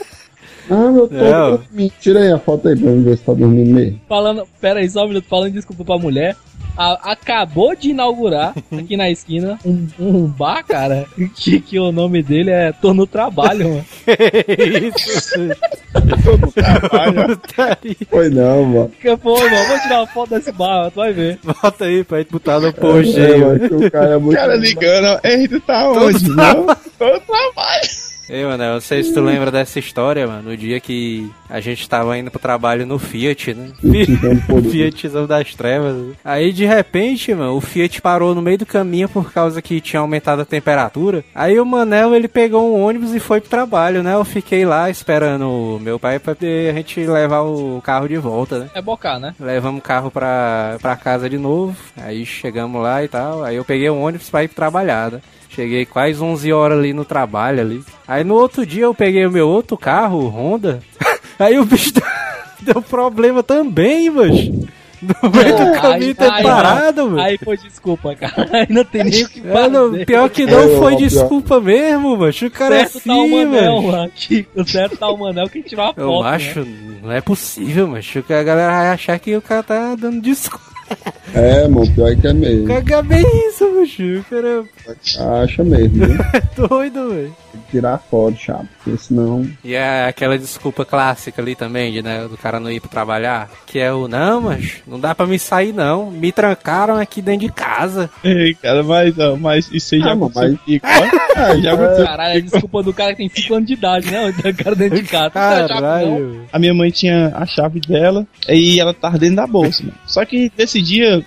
[0.70, 1.50] Ah, meu tô Não.
[1.58, 1.92] dormindo.
[2.00, 4.00] Tira aí a foto aí pra mim ver se tá dormindo mesmo.
[4.08, 6.36] Falando, pera aí, só um minuto, falando desculpa pra mulher.
[6.78, 12.22] a- acabou de inaugurar aqui na esquina um, um bar, cara, que, que o nome
[12.22, 13.84] dele é Tô no Trabalho, mano.
[14.94, 15.38] Isso.
[16.22, 17.40] Tô no trabalho.
[18.10, 18.92] Foi não, mano.
[19.00, 21.38] Que pô, mano, vou tirar uma foto desse bar, tu vai ver.
[21.44, 23.68] Bota aí pra gente botar no post É, aí, mano, mano.
[23.68, 24.36] que o cara é O muito.
[24.36, 26.28] cara ligando, tu tá onde?
[26.28, 26.66] Não,
[26.98, 28.05] tô no trabalho.
[28.28, 30.50] Ei, mano, eu não sei se tu lembra dessa história, mano.
[30.50, 33.70] No dia que A gente tava indo pro trabalho no Fiat, né?
[34.70, 36.14] Fiatzão das trevas.
[36.24, 40.00] Aí de repente, mano, o Fiat parou no meio do caminho por causa que tinha
[40.00, 41.24] aumentado a temperatura.
[41.34, 44.14] Aí o Manel, ele pegou um ônibus e foi pro trabalho, né?
[44.14, 48.16] Eu fiquei lá esperando o meu pai pra poder a gente levar o carro de
[48.16, 48.70] volta, né?
[48.74, 49.34] É bocar, né?
[49.38, 51.76] Levamos o carro pra, pra casa de novo.
[51.96, 53.44] Aí chegamos lá e tal.
[53.44, 55.20] Aí eu peguei o ônibus pra ir trabalhar, né?
[55.56, 57.82] Cheguei quase 11 horas ali no trabalho ali.
[58.06, 60.80] Aí no outro dia eu peguei o meu outro carro, o Honda.
[61.38, 61.92] Aí o bicho
[62.60, 64.48] deu problema também, mas
[65.02, 67.20] no meio do caminho ter parado, mano.
[67.20, 68.48] Aí foi desculpa, cara.
[68.52, 69.68] Aí não tem nem o que É, fazer.
[69.68, 72.32] não, pior que não É, foi ó, desculpa mesmo, mano.
[72.42, 73.92] O cara é certo tá o assim, Manel, mano.
[73.92, 74.12] mano.
[74.54, 76.00] O certo tá o Manel que tirou a foto.
[76.00, 76.28] Eu né?
[76.30, 76.66] acho,
[77.02, 80.75] não é possível, mas que a galera vai achar que o cara tá dando desculpa.
[81.34, 82.66] É, mano, pior que é mesmo.
[82.66, 84.20] Caga bem isso, macho.
[84.20, 84.64] O cara
[85.42, 86.16] Acha mesmo, né?
[86.34, 87.36] é doido, velho.
[87.52, 89.48] Tem que tirar foto, chato, porque senão.
[89.64, 93.50] E é aquela desculpa clássica ali também, de, né, do cara não ir pro trabalhar,
[93.66, 97.46] que é o, não, mas não dá pra me sair não, me trancaram aqui dentro
[97.46, 98.10] de casa.
[98.22, 101.36] Ei, cara, mas, ó, mas isso aí já Ah, mano, aconteceu mas-.
[101.36, 102.04] Ah, já aconteceu.
[102.04, 104.28] Caralho, é desculpa do cara que tem 5 anos de idade, né?
[104.28, 105.32] O cara dentro de casa.
[105.34, 105.68] Não não.
[105.68, 106.46] Caralho.
[106.52, 109.96] A minha mãe tinha a chave dela e ela tava dentro da bolsa, mano.
[110.06, 110.80] Só que nesse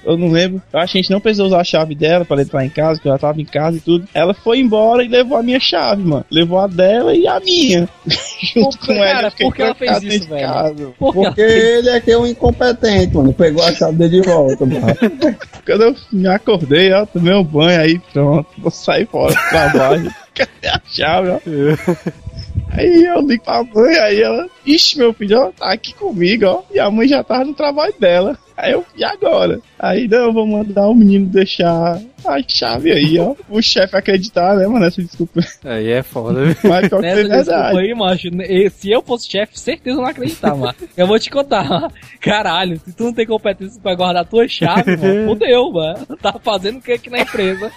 [0.06, 2.42] eu não lembro, eu acho que a gente não precisou usar a chave dela pra
[2.42, 4.08] entrar em casa, porque ela tava em casa e tudo.
[4.14, 6.26] Ela foi embora e levou a minha chave, mano.
[6.32, 7.88] Levou a dela e a minha.
[8.54, 9.14] Junto Pô, com ela.
[9.14, 10.48] cara, eu fiquei por que ela fez isso, velho?
[10.48, 10.94] casa.
[10.98, 13.34] Por que Porque ela ele é que é um incompetente, mano.
[13.34, 14.86] Pegou a chave dele de volta, mano.
[15.66, 20.14] Quando eu me acordei, ó, tomei um banho aí, pronto, vou sair fora do trabalho.
[20.34, 21.40] Cadê a chave, ó?
[22.72, 26.62] Aí eu ligo pra mãe, aí ela, ixi, meu filho, ó, tá aqui comigo, ó.
[26.72, 28.38] E a mãe já tava no trabalho dela.
[28.62, 29.62] Aí eu, e agora?
[29.80, 33.36] Aí não, vou mandar o menino deixar a chave aí, ó.
[33.50, 35.42] O chefe acreditar, né, mano, essa desculpa.
[35.64, 36.56] Aí é foda, viu?
[36.70, 37.78] Mas pior que Nessa é desculpa verdade.
[37.80, 40.76] aí, macho, e- se eu fosse chefe, certeza eu não acreditava, mano.
[40.98, 41.92] Eu vou te contar,
[42.22, 46.06] caralho, se tu não tem competência pra guardar tua chave, mano, fudeu, mano.
[46.22, 47.72] Tá fazendo o que aqui na empresa?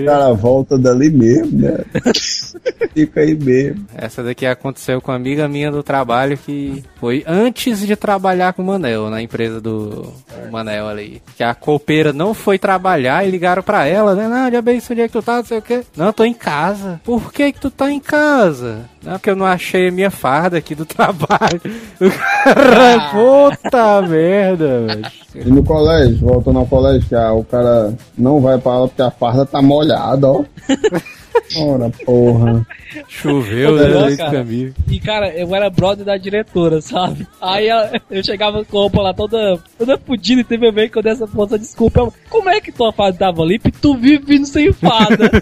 [0.00, 1.78] O cara volta dali mesmo, né?
[2.94, 3.86] Fica aí mesmo.
[3.94, 8.62] Essa daqui aconteceu com uma amiga minha do trabalho que foi antes de trabalhar com
[8.62, 10.12] o Manel, na empresa do
[10.50, 11.22] Manel ali.
[11.36, 14.28] Que a copeira não foi trabalhar e ligaram pra ela, né?
[14.28, 15.82] Não, já bem, onde é que tu tá, não sei o quê.
[15.96, 17.00] Não, eu tô em casa.
[17.02, 18.88] Por que que tu tá em casa?
[19.02, 21.60] Não, porque eu não achei a minha farda aqui do trabalho.
[22.00, 25.06] O cara, puta merda, velho.
[25.34, 27.04] E no colégio, voltando ao colégio,
[27.36, 30.44] o cara não vai pra aula porque a farda tá molhada, ó.
[31.58, 32.66] Ora, porra.
[33.08, 34.16] Choveu, né?
[34.16, 34.30] Cara.
[34.30, 34.74] caminho.
[34.88, 37.26] E, cara, eu era brother da diretora, sabe?
[37.40, 40.98] Aí ela- eu chegava com a roupa lá toda, toda fodida e teve vez que
[40.98, 42.00] eu dei essa força desculpa.
[42.00, 45.30] Ela, Como é que tua farda tava limpa e tu vive vindo sem farda?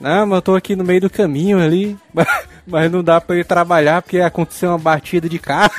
[0.00, 1.96] Não, mas eu tô aqui no meio do caminho ali.
[2.12, 2.26] Mas,
[2.66, 5.70] mas não dá pra ir trabalhar porque aconteceu uma batida de carro.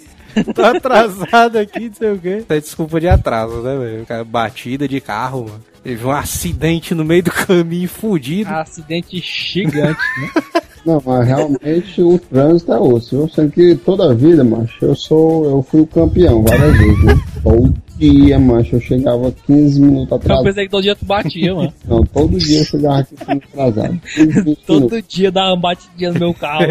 [0.54, 2.44] tô atrasado aqui, não sei o quê.
[2.48, 3.76] É desculpa de atraso, né,
[4.06, 4.24] velho?
[4.24, 5.64] Batida de carro, mano.
[5.86, 8.50] Teve um acidente no meio do caminho fudido.
[8.50, 10.62] Acidente gigante, né?
[10.84, 13.14] Não, mas realmente o trânsito é osso.
[13.14, 15.44] Eu sei que toda a vida, macho, eu sou.
[15.44, 17.14] Eu fui o campeão várias vezes, né?
[17.40, 20.44] Todo dia, macho, eu chegava 15 minutos Eu atrasado.
[20.44, 21.72] pensei que todo dia tu batia, mano.
[21.88, 24.00] Não, todo dia eu chegava aqui 15 atrasado.
[24.14, 24.64] 15, 20 minutos.
[24.66, 26.64] Todo dia dava uma batidinha no meu carro.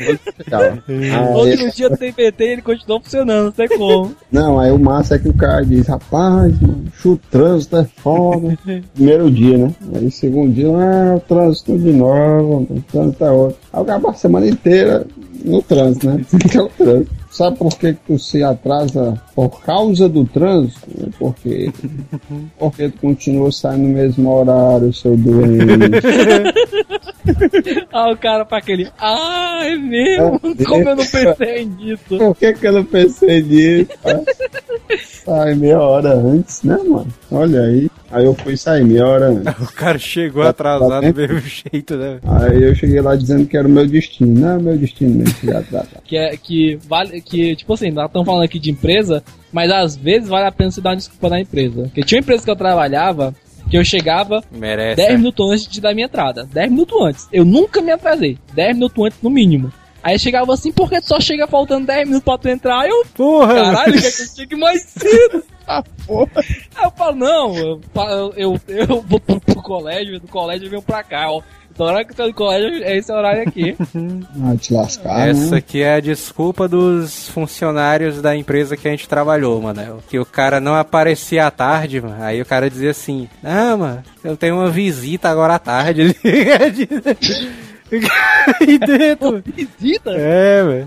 [0.00, 0.18] Eu.
[0.48, 0.82] Cara.
[0.88, 4.12] Aí- Outro dia tem PT e ele continuou funcionando, não sei como.
[4.30, 8.58] Não, aí o massa é que o cara diz, rapaz, mano, o trânsito é foda.
[8.94, 9.74] Primeiro dia, né?
[9.94, 13.56] Aí segundo dia, ah, o trânsito de novo, o trânsito é outro.
[13.72, 15.06] Aí o cara passa a semana inteira
[15.44, 16.24] no trânsito, né?
[16.50, 17.19] Que é o trânsito.
[17.30, 20.90] Sabe por que, tu se atrasa por causa do trânsito?
[21.00, 21.72] É Porque,
[22.58, 26.00] porque tu continua saindo no mesmo horário, seu doente.
[27.92, 28.88] Ah, o cara pra aquele.
[28.98, 30.40] Ah, é mesmo?
[30.58, 32.02] É, Como eu não pensei nisso?
[32.18, 33.90] Por que, que eu não pensei nisso?
[35.24, 37.06] Sai meia hora antes, né, mano?
[37.30, 37.90] Olha aí.
[38.10, 39.54] Aí eu fui sair meia hora antes.
[39.60, 42.18] O cara chegou Tá- atrasado tá do mesmo jeito, né?
[42.24, 44.40] Aí eu cheguei lá dizendo que era o meu destino.
[44.40, 46.02] Não, é meu destino mesmo, chegar atrasado.
[46.04, 47.20] Que é que vale.
[47.20, 50.70] Que, tipo assim, nós estamos falando aqui de empresa, mas às vezes vale a pena
[50.70, 51.82] você dar uma desculpa na empresa.
[51.82, 53.34] Porque tinha uma empresa que eu trabalhava.
[53.70, 54.96] Que eu chegava Merece.
[54.96, 56.44] 10 minutos antes de dar minha entrada.
[56.52, 57.28] 10 minutos antes.
[57.32, 58.36] Eu nunca me atrasei.
[58.52, 59.72] 10 minutos antes no mínimo.
[60.02, 62.80] Aí chegava assim, porque tu só chega faltando 10 minutos pra tu entrar.
[62.80, 63.54] Aí eu, Porra!
[63.54, 65.44] caralho, quer que eu chegue mais cedo?
[65.72, 66.28] Ah, porra.
[66.74, 70.70] Aí eu falo, não, eu, eu, eu, eu vou pro, pro colégio, do colégio eu
[70.70, 71.40] venho pra cá, ó.
[71.84, 73.76] Horário que eu tô no colégio é esse horário aqui.
[74.42, 75.56] Ah, te lascar, Essa né?
[75.58, 79.98] aqui é a desculpa dos funcionários da empresa que a gente trabalhou, mano.
[80.08, 82.22] Que o cara não aparecia à tarde, mano.
[82.22, 86.14] Aí o cara dizia assim: Ah, mano, eu tenho uma visita agora à tarde.
[88.60, 89.42] Aí dentro.
[89.78, 90.10] Visita?
[90.12, 90.86] É, velho.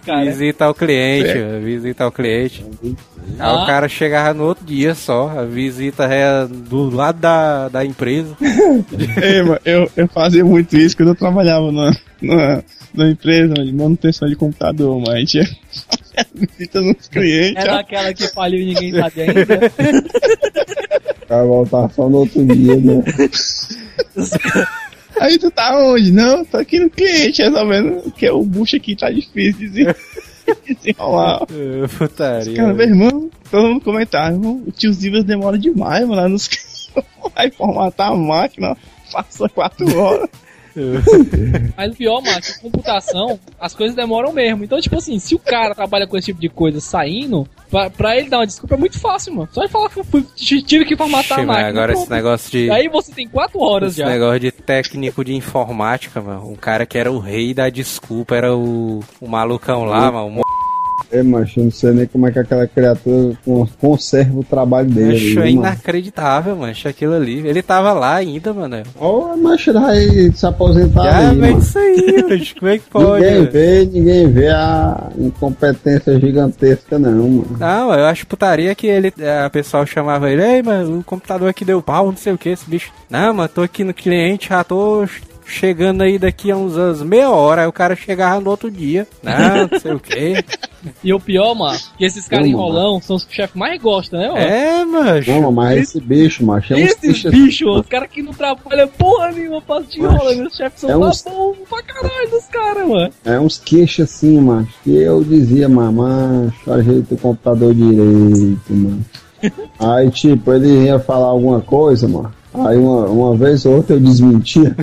[0.00, 0.24] Cara?
[0.24, 1.58] Visita ao cliente, É.
[2.04, 2.64] ao cliente.
[2.82, 2.96] Aí
[3.38, 3.62] Ah.
[3.62, 5.28] o cara chegava no outro dia só.
[5.38, 8.36] A visita é do lado da, da empresa.
[9.22, 12.64] Ei, mano, eu, eu fazia muito isso quando eu trabalhava numa, numa,
[12.94, 17.64] numa empresa de manutenção de computador, mas a gente ia fazer visita nos clientes.
[17.64, 17.76] É ó.
[17.76, 19.58] daquela que faliu e ninguém sabe ainda.
[21.20, 23.02] O cara voltar só no outro dia, né?
[25.20, 26.12] Aí tu tá onde?
[26.12, 29.86] Não, tô aqui no cliente resolvendo que o bucho aqui tá difícil de
[30.64, 31.42] de desenrolar.
[31.42, 32.56] É, Putaria.
[32.56, 36.48] Cara, meu irmão, todo mundo comentava, irmão, o tio Zivas demora demais, mano, nos
[37.34, 38.76] vai formatar a máquina,
[39.12, 40.28] passa quatro horas.
[41.76, 44.64] Mas o pior, mano, que computação, as coisas demoram mesmo.
[44.64, 48.16] Então, tipo assim, se o cara trabalha com esse tipo de coisa saindo, pra, pra
[48.16, 49.48] ele dar uma desculpa é muito fácil, mano.
[49.52, 51.68] Só ele falar que eu fui, t- tive que formatar a máquina.
[51.68, 54.08] agora esse negócio de- Aí você tem quatro horas Esse já.
[54.08, 56.50] negócio de técnico de informática, mano.
[56.50, 60.26] Um cara que era o rei da desculpa era o, o malucão lá, mano.
[60.26, 60.42] O mo-
[61.10, 64.88] É, macho, eu não sei nem como é que aquela criatura con- conserva o trabalho
[64.90, 65.16] dele.
[65.16, 65.50] Acho viu, é mano?
[65.60, 66.74] inacreditável, mano.
[66.84, 67.46] Aquilo ali.
[67.46, 68.82] Ele tava lá ainda, mano.
[69.00, 69.98] Ó, macho, ele vai
[70.34, 71.62] se aposentar Já ali, vem mano.
[71.62, 73.24] isso aí, mas como é que pode?
[73.24, 73.50] Ninguém velho?
[73.50, 77.56] vê, ninguém vê a incompetência gigantesca, não, mano.
[77.58, 79.12] Não, eu acho putaria que ele,
[79.44, 82.50] a pessoal chamava ele, ei, mano, o computador aqui deu pau, não sei o que,
[82.50, 82.92] esse bicho.
[83.08, 85.06] Não, mano, tô aqui no cliente, já tô
[85.48, 89.06] chegando aí daqui a uns anos, meia hora, aí o cara chegava no outro dia.
[89.22, 89.32] Não,
[89.72, 90.44] não sei o que.
[91.02, 94.16] E o pior, mano, que esses caras enrolão são os que o chefe mais gosta,
[94.16, 94.38] né, mano?
[94.38, 95.20] É, mano.
[95.26, 98.86] Não, mas esse bicho, macho, é uns Esses bichos- bichos, os caras que não trabalham
[98.88, 102.86] porra nenhuma pra te enrolando, os chefes são é uns- bom pra caralho dos caras,
[102.88, 103.12] mano.
[103.24, 109.04] É uns queixos assim, macho, que eu dizia, mano, macho, ajeita o computador direito, mano.
[109.78, 112.32] Aí, tipo, ele ia falar alguma coisa, mano.
[112.66, 114.74] Aí uma, uma vez ou outra eu desmentia.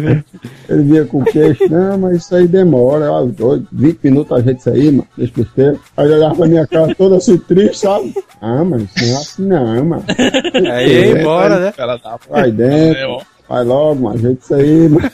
[0.68, 4.90] ele vinha com queixo, não, mas isso aí demora, doido, 20 minutos ajeita isso aí,
[4.90, 5.76] mano, deixa besteira.
[5.96, 8.14] Aí ele olhava pra minha cara toda assim triste, sabe?
[8.40, 10.04] Ah, mas não é assim não, mano.
[10.72, 11.72] Aí ia embora, né?
[11.76, 15.10] Ela tá Vai dentro, vai logo, mano, ajeita isso aí, mano.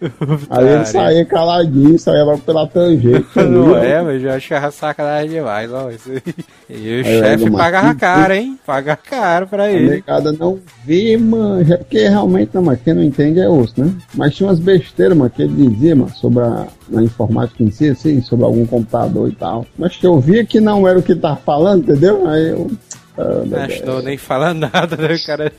[0.48, 3.26] Aí ele saía caladinho, saía logo pela tangente.
[3.36, 5.90] Não ali, é, mas eu achava sacanagem demais, ó.
[5.90, 6.22] Isso aí.
[6.70, 8.58] E o chefe pagava caro, hein?
[8.64, 9.90] Pagava caro pra A ele.
[9.90, 11.60] negada não vê, mano.
[11.72, 13.92] É porque realmente, não, mas quem não entende é osso, né?
[14.14, 17.88] Mas tinha umas besteiras, mano, que ele dizia, mano, sobre a, a informática em si,
[17.90, 19.66] assim, sobre algum computador e tal.
[19.76, 22.26] Mas que eu via que não era o que ele tava falando, entendeu?
[22.28, 22.70] Aí eu.
[23.16, 25.52] Meu Não estou nem falando nada, né, cara?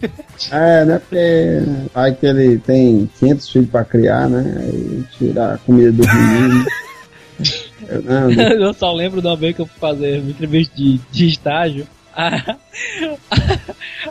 [0.52, 1.00] É, né?
[1.00, 1.62] Porque
[1.94, 4.58] aí que ele tem 500 filhos pra criar, né?
[4.60, 6.66] Aí tirar a comida do menino.
[7.88, 11.00] Eu, não, Eu só lembro de uma vez que eu fui fazer uma entrevista de,
[11.12, 11.88] de estágio.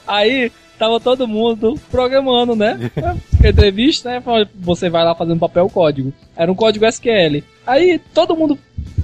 [0.07, 2.91] Aí tava todo mundo programando, né?
[3.45, 4.22] Entrevista, né?
[4.57, 6.12] Você vai lá fazendo papel código.
[6.36, 7.43] Era um código SQL.
[7.66, 8.59] Aí todo mundo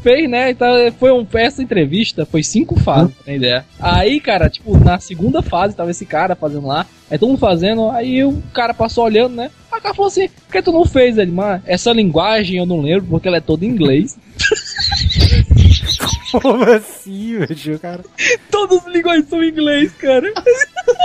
[0.07, 0.51] fez, né?
[0.51, 0.69] Então
[1.01, 3.65] foi um, essa entrevista, foi cinco fases, pra ter ideia.
[3.81, 6.87] Aí, cara, tipo, na segunda fase tava esse cara fazendo lá.
[7.11, 9.51] Aí todo mundo fazendo, aí o cara passou olhando, né?
[9.73, 11.61] Aí o cara falou assim, por que tu não fez ele, mano?
[11.67, 14.17] Essa linguagem eu não lembro, porque ela é toda em inglês.
[16.31, 18.05] Como assim, velho, cara?
[18.51, 20.33] Todas as linguagens são em inglês, cara.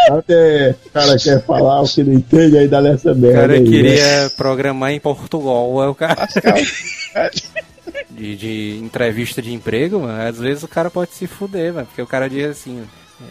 [0.10, 3.40] Até o cara quer falar o que não entende, aí dá nessa O merda.
[3.42, 3.70] cara aí, né?
[3.70, 6.28] queria programar em Portugal, é o cara.
[8.16, 12.02] De, de entrevista de emprego, mano, às vezes o cara pode se fuder, mano, porque
[12.02, 12.84] o cara diz assim,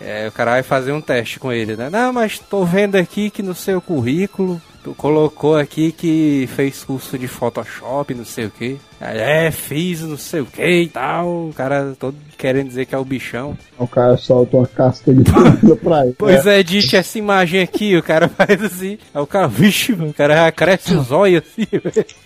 [0.03, 1.91] é, o cara vai fazer um teste com ele, né?
[1.91, 7.18] Não, mas tô vendo aqui que no seu currículo tu colocou aqui que fez curso
[7.18, 8.78] de Photoshop, não sei o que.
[9.03, 11.49] É, fiz não sei o que e tal.
[11.49, 13.57] O cara todo querendo dizer que é o bichão.
[13.78, 16.14] O cara solta uma casca de coisa pra ele.
[16.18, 18.99] Pois é, Dite, essa imagem aqui, o cara faz assim.
[19.14, 21.66] Aí o cara, vixe, mano, o cara já cresce os olhos assim.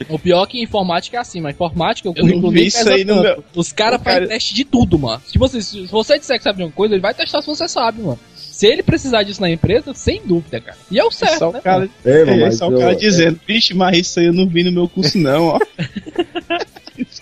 [0.08, 2.66] O pior é que informática é assim, mas informática, o Eu não currículo vi nem
[2.68, 3.22] isso aí no tanto.
[3.22, 5.22] meu- Os caras cara- fazem teste de tudo, mano.
[5.26, 7.68] Se você, se você disser que sabe de uma coisa, ele vai testar se você
[7.68, 8.18] sabe, mano.
[8.54, 10.76] Se ele precisar disso na empresa, sem dúvida, cara.
[10.88, 11.58] E é o certo, só né?
[11.58, 14.32] o cara, mano, é, mas só o eu- cara dizendo, vixe, mas isso aí eu
[14.32, 15.58] não vi no meu curso não, ó.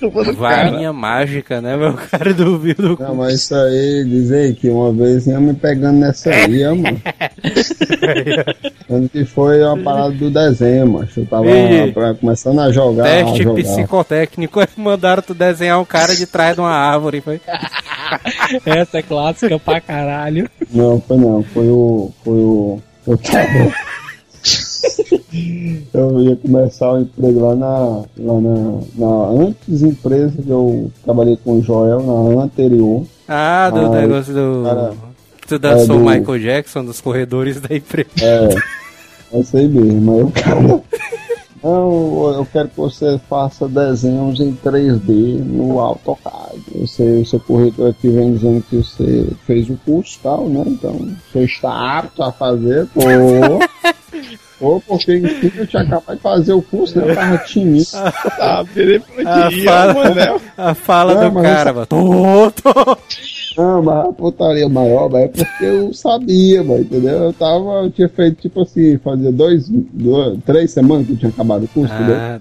[0.03, 0.71] Desculpa do cara.
[0.71, 2.97] Varinha mágica, né, meu cara duvido.
[2.99, 7.01] Não, mas isso aí, dizer que uma vez ia me pegando nessa aí, ó, mano.
[8.89, 11.09] Tanto que foi uma parada do desenho, mano.
[11.17, 11.93] Eu tava Ei.
[11.93, 13.05] pra- começando a jogar.
[13.05, 13.63] Teste a jogar.
[13.63, 17.21] psicotécnico, aí mandaram tu desenhar um cara de trás de uma árvore.
[17.21, 17.41] Foi.
[18.67, 20.51] Essa é clássica pra caralho.
[20.71, 21.43] Não, foi não.
[21.45, 22.11] Foi o.
[22.25, 22.83] Foi o.
[23.07, 23.73] Eu tava.
[25.95, 31.37] Eu ia começar o emprego lá na, lá na, na antes empresa que eu trabalhei
[31.43, 33.05] com o Joel, na anterior.
[33.29, 34.63] Ah, do Aí, negócio do.
[34.65, 34.93] cara,
[35.47, 38.09] Tu dançou é, o do- Michael Jackson dos corredores da empresa.
[38.21, 38.49] É,
[39.41, 40.15] isso aí mesmo.
[40.15, 40.83] Aí o cara.
[41.65, 46.61] Não, eu quero que você faça desenhos em 3D no AutoCAD.
[46.75, 50.65] Você, o seu currículo aqui vem dizendo que você fez o curso e tal, né?
[50.67, 52.89] Então, você está apto a fazer.
[52.93, 53.01] Tô.
[54.63, 57.11] Tô, porque enfim eu tinha acabado de fazer o curso, né?
[57.11, 57.85] Eu tava tímido.
[58.39, 60.41] Ah, virei pra A fala, Manel.
[60.57, 61.87] a fala Não, do mas cara, mano.
[61.87, 62.97] Tô, tô.
[63.57, 67.25] Não, mas a putaria maior, mas é porque eu sabia, mano, entendeu?
[67.25, 71.31] Eu tava, eu tinha feito tipo assim, fazia dois, duas, três semanas que eu tinha
[71.31, 72.17] acabado o curso, entendeu?
[72.17, 72.41] Ah,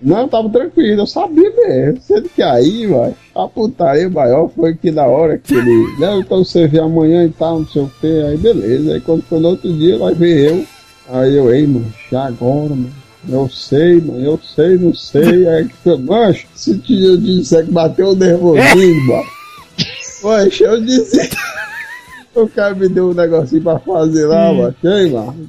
[0.00, 2.00] Não, eu tava tranquilo, eu sabia mesmo.
[2.00, 5.96] Sendo que aí, mano, a putaria maior foi que na hora que ele.
[6.00, 8.94] Não, então você vê amanhã e tal, não sei o que, aí beleza.
[8.94, 10.64] Aí quando foi no outro dia, vai ver eu.
[11.10, 12.90] Aí eu, ei, mano, já agora, mano.
[13.28, 15.46] Eu sei, mano, eu sei, não sei.
[15.48, 19.24] Aí que foi, mancho, se te- eu disser que bateu o nervosismo, mano.
[20.20, 21.28] Poxa, eu disse.
[22.34, 24.74] O cara me deu um negocinho pra fazer lá, mano.
[24.84, 25.48] Ei, mano.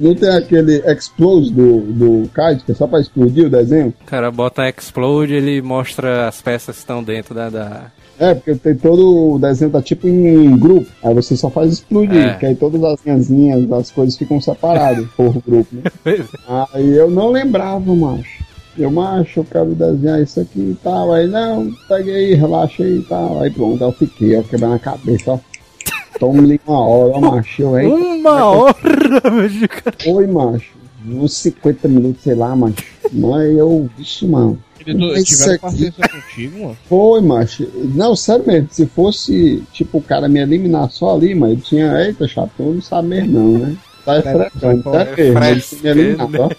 [0.00, 3.94] Não tem aquele explode do, do kite, que é só pra explodir o desenho?
[4.00, 7.48] O cara bota explode, ele mostra as peças que estão dentro da.
[7.48, 7.92] da...
[8.18, 10.86] É, porque tem todo o desenho tá tipo em grupo.
[11.02, 12.34] Aí você só faz explodir, É.
[12.34, 15.82] que aí todas as linhazinhas, as coisas ficam separadas por grupo, né?
[16.72, 18.44] Aí eu não lembrava, macho.
[18.78, 21.12] Eu, macho, eu quero desenhar isso aqui e tal.
[21.12, 23.40] Aí, não, peguei aí, relaxa aí e tal.
[23.40, 25.38] Aí pronto, aí eu fiquei, ó, quebrando a cabeça, ó.
[26.18, 27.62] Tome-lhe uma hora, ó, macho.
[27.62, 28.76] Eu, aí, Uma hora,
[29.30, 30.14] meu.
[30.16, 30.70] Oi, macho.
[31.06, 32.76] Uns 50 minutos, sei lá, macho.
[33.12, 34.58] Mas eu, vixe, mano.
[34.86, 36.76] Eles tiveram aqui- paciência contigo, mano.
[36.88, 37.68] Foi, macho.
[37.94, 38.68] Não, sério mesmo.
[38.70, 42.00] Se fosse, tipo, o cara me eliminar só ali, mas ele tinha.
[42.02, 43.76] Eita, chato, não sabe mesmo, não, né?
[44.04, 45.44] Tá frescando, tá é mesmo.
[45.44, 46.50] Ele tinha me eliminado, ó.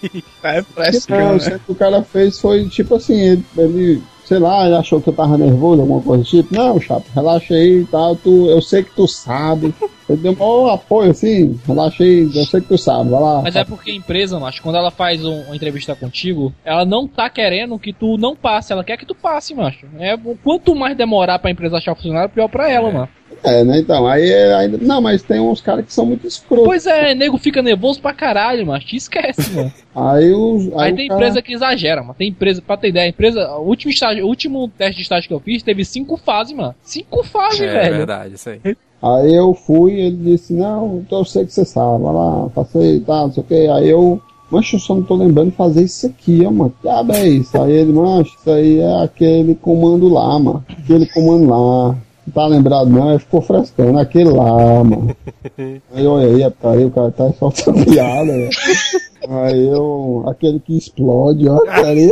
[0.42, 4.66] É Não, frescando, o que o cara fez foi, tipo assim, ele, ele, sei lá,
[4.66, 6.54] ele achou que eu tava nervoso, alguma coisa do tipo.
[6.54, 8.16] Não, chato, relaxa aí e tal.
[8.16, 9.72] Tu, eu sei que tu sabe.
[10.08, 13.42] Ele deu um apoio assim, relaxa aí, eu sei que tu sabe, vai lá.
[13.42, 17.08] Mas é porque a empresa, macho, quando ela faz um- uma entrevista contigo, ela não
[17.08, 19.86] tá querendo que tu não passe, ela quer que tu passe, macho.
[19.98, 23.08] É, quanto mais demorar pra empresa achar o funcionário, pior pra ela, mano.
[23.46, 24.78] É, né, então, aí é, ainda.
[24.80, 26.66] Não, mas tem uns caras que são muito escrotos.
[26.66, 28.86] Pois é, nego fica nervoso pra caralho, macho.
[28.86, 29.72] Te esquece, mano.
[29.94, 32.14] Aí, os, Aí, o tem cara- empresa que exagera, mano.
[32.18, 35.28] Tem empresa, pra ter ideia, a empresa, o último, estágio, o último teste de estágio
[35.28, 36.74] que eu fiz teve cinco fases, mano.
[36.82, 37.96] Cinco fases, É velho.
[37.98, 38.60] verdade, isso aí.
[39.02, 42.48] Aí eu fui e ele disse, não, então eu sei que você sabe, vai lá,
[42.54, 43.54] passei e tal, não sei o que.
[43.68, 44.20] Aí eu,
[44.50, 46.74] mancho, eu só não tô lembrando de fazer isso aqui, ó, mano.
[46.80, 47.60] Que diabo é isso?
[47.62, 50.64] Aí ele, mancho, isso aí é aquele comando lá, mano.
[50.82, 51.96] Aquele comando lá.
[52.26, 55.16] Não tá lembrado não, aí ficou frescando, aquele lá, mano.
[55.94, 58.50] Aí olha aí, aí o cara tá soltando piada, né?
[59.28, 62.10] Aí eu, aquele que explode, ó, peraí.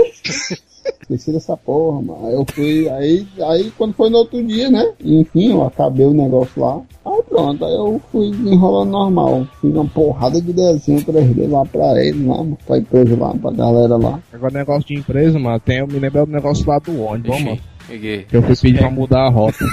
[1.03, 2.27] Esqueci dessa porra, mano.
[2.27, 4.93] Aí eu fui, aí, aí quando foi no outro dia, né?
[5.03, 6.81] Enfim, eu acabei o negócio lá.
[7.05, 9.47] Aí pronto, aí eu fui enrolando normal.
[9.61, 13.51] Fiz uma porrada de desenho 3D lá pra ele, lá, mano, pra empresa lá, pra
[13.51, 14.21] galera lá.
[14.33, 17.74] Agora, negócio de empresa, mano, tem, eu me lembro do negócio lá do ônibus, mano.
[17.87, 18.27] Peguei.
[18.33, 19.65] Eu fui pedir pra mudar a rota.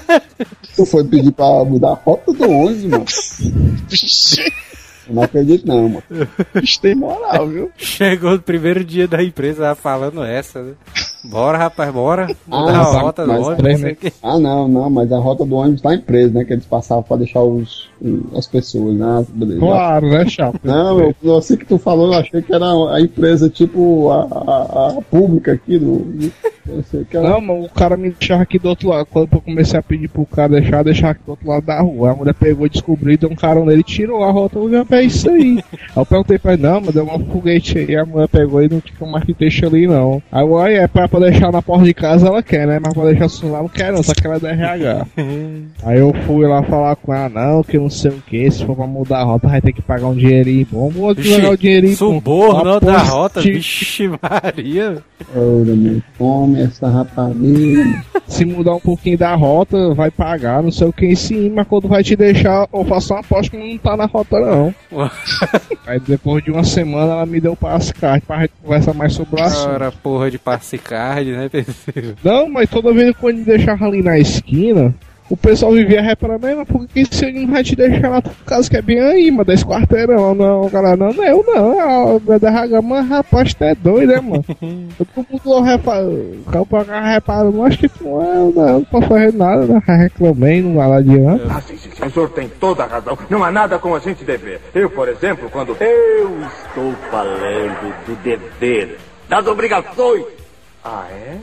[0.76, 3.04] Tu foi pedir pra mudar a rota do ônibus, mano.
[5.08, 6.02] Eu não acredito não, mano.
[6.62, 7.70] Isso tem moral, viu?
[7.76, 10.72] Chegou no primeiro dia da empresa falando essa, né?
[11.24, 12.26] Bora, rapaz, bora.
[12.46, 14.12] Mudar Ah, a rota do ônibus, não sei quê.
[14.22, 16.44] Ah, não, não, mas a rota do ônibus tá em presa, né?
[16.44, 17.88] Que eles passavam pra deixar os,
[18.36, 19.24] as pessoas, né?
[19.28, 19.60] Beleza.
[19.60, 20.58] Claro, né, Chapo?
[20.64, 24.22] Não, eu, eu- assim que tu falou, eu achei que era a empresa tipo a,
[24.22, 26.30] a, a pública aqui do.
[26.90, 27.28] Sei que era...
[27.28, 29.06] Não, mas o cara me deixava aqui do outro lado.
[29.06, 32.12] Quando eu comecei a pedir pro cara deixar, deixar aqui do outro lado da rua.
[32.12, 34.58] A mulher pegou e descobriu, deu um carão nele tirou a rota.
[34.58, 35.58] Eu já é isso aí.
[35.72, 37.96] aí eu perguntei pra ele, não, mas deu um foguete aí.
[37.96, 40.22] A mulher pegou e não tinha mais que deixar ali, não.
[40.30, 42.78] Aí eu, aí é pra, pra deixar na porta de casa, ela quer, né?
[42.80, 44.02] Mas pra deixar o celular não quer, não.
[44.02, 45.06] Só que ela é da RH.
[45.84, 48.76] Aí eu fui lá falar com ela, não, que não sei o que, se for
[48.76, 50.88] pra mudar a rota vai ter que pagar um dinheirinho bom.
[50.88, 52.14] Vou pagar o dinheirinho bom.
[52.14, 55.02] Suborno da rota, vixe Maria.
[55.34, 58.04] Ora, meu, come essa rapariga.
[58.26, 61.88] Se mudar um pouquinho da rota, vai pagar, não sei o que em cima, quando
[61.88, 64.74] vai te deixar, eu faço uma aposta que não tá na rota não.
[65.86, 69.12] Aí depois de uma semana ela me deu o passe card pra gente conversar mais
[69.12, 69.70] sobre o assunto.
[69.70, 70.99] Ora, porra de passe card,
[71.32, 72.14] né, PC?
[72.22, 74.94] Não, mas toda vez que eu me deixava ali na esquina,
[75.30, 78.34] o pessoal vivia reparando, "Mas por que esse ele não vai te deixar lá por
[78.44, 82.38] causa que é bem aí, mano, 10 quarteirão, não, cara, não, não, eu não, é
[82.38, 84.44] da mas rapaz, tu é doido, né, mano?
[84.98, 89.06] Todo mundo repara, o cara repara, não acho que tu não é, não, não pode
[89.06, 91.44] fazer nada, né, reclamei, não vai lá adiante.
[91.46, 93.16] Mas o senhor tem toda a razão.
[93.28, 94.60] Não há nada como a gente dever.
[94.74, 95.76] Eu, por exemplo, quando.
[95.80, 98.96] Eu estou falando do dever,
[99.28, 100.39] das obrigações.
[100.84, 101.36] Ah, é?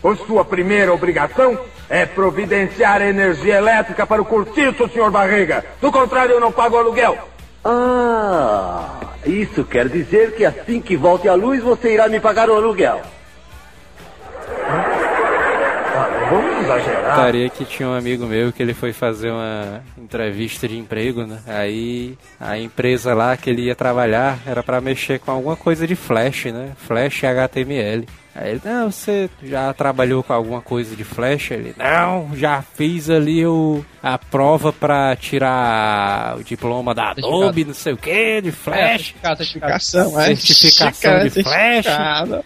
[0.00, 5.64] Pois sua primeira obrigação é providenciar energia elétrica para o cortiço, senhor Barriga.
[5.80, 7.16] Do contrário, eu não pago aluguel.
[7.64, 8.88] Ah,
[9.24, 13.00] isso quer dizer que assim que volte a luz você irá me pagar o aluguel.
[16.28, 17.14] Vamos exagerar.
[17.14, 21.40] Contaria que tinha um amigo meu que ele foi fazer uma entrevista de emprego, né?
[21.46, 25.94] Aí a empresa lá que ele ia trabalhar era pra mexer com alguma coisa de
[25.94, 26.72] Flash, né?
[26.76, 28.06] Flash HTML.
[28.34, 31.50] Aí ele, não, você já trabalhou com alguma coisa de Flash?
[31.50, 37.74] Ele, não, já fiz ali o, a prova pra tirar o diploma da Adobe, não
[37.74, 39.14] sei o que, de Flash.
[39.22, 40.34] É, Certificação, é?
[40.34, 41.86] Certificação de Flash.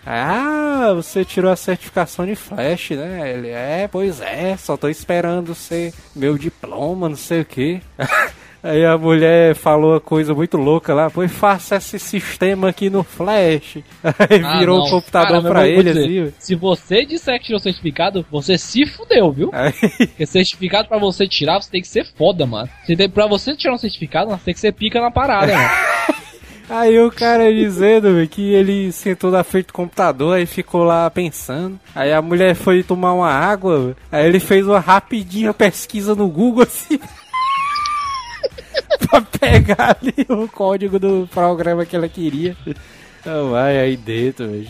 [0.04, 3.32] Ah, você tirou a certificação de Flash, né?
[3.32, 7.80] Ele, é, pois é, só tô esperando ser meu diploma, não sei o que.
[8.66, 13.04] Aí a mulher falou uma coisa muito louca lá, pois faça esse sistema aqui no
[13.04, 13.78] Flash.
[14.28, 16.34] Aí Ah, virou o computador Cara, pra ele, dizer, assim.
[16.38, 19.50] Se você disser que tirou certificado, você se fudeu, viu?
[19.98, 22.68] Porque certificado pra você tirar, você tem que ser foda, mano.
[22.84, 25.70] Você tem, pra você tirar um certificado, você tem que ser pica na parada, mano.
[26.68, 31.78] Aí o cara dizendo que ele sentou na frente do computador e ficou lá pensando.
[31.94, 36.64] Aí a mulher foi tomar uma água, aí ele fez uma rapidinha pesquisa no Google
[36.64, 36.98] assim.
[39.08, 42.56] pra pegar ali o código do programa que ela queria.
[43.50, 44.68] Vai aí dentro, velho.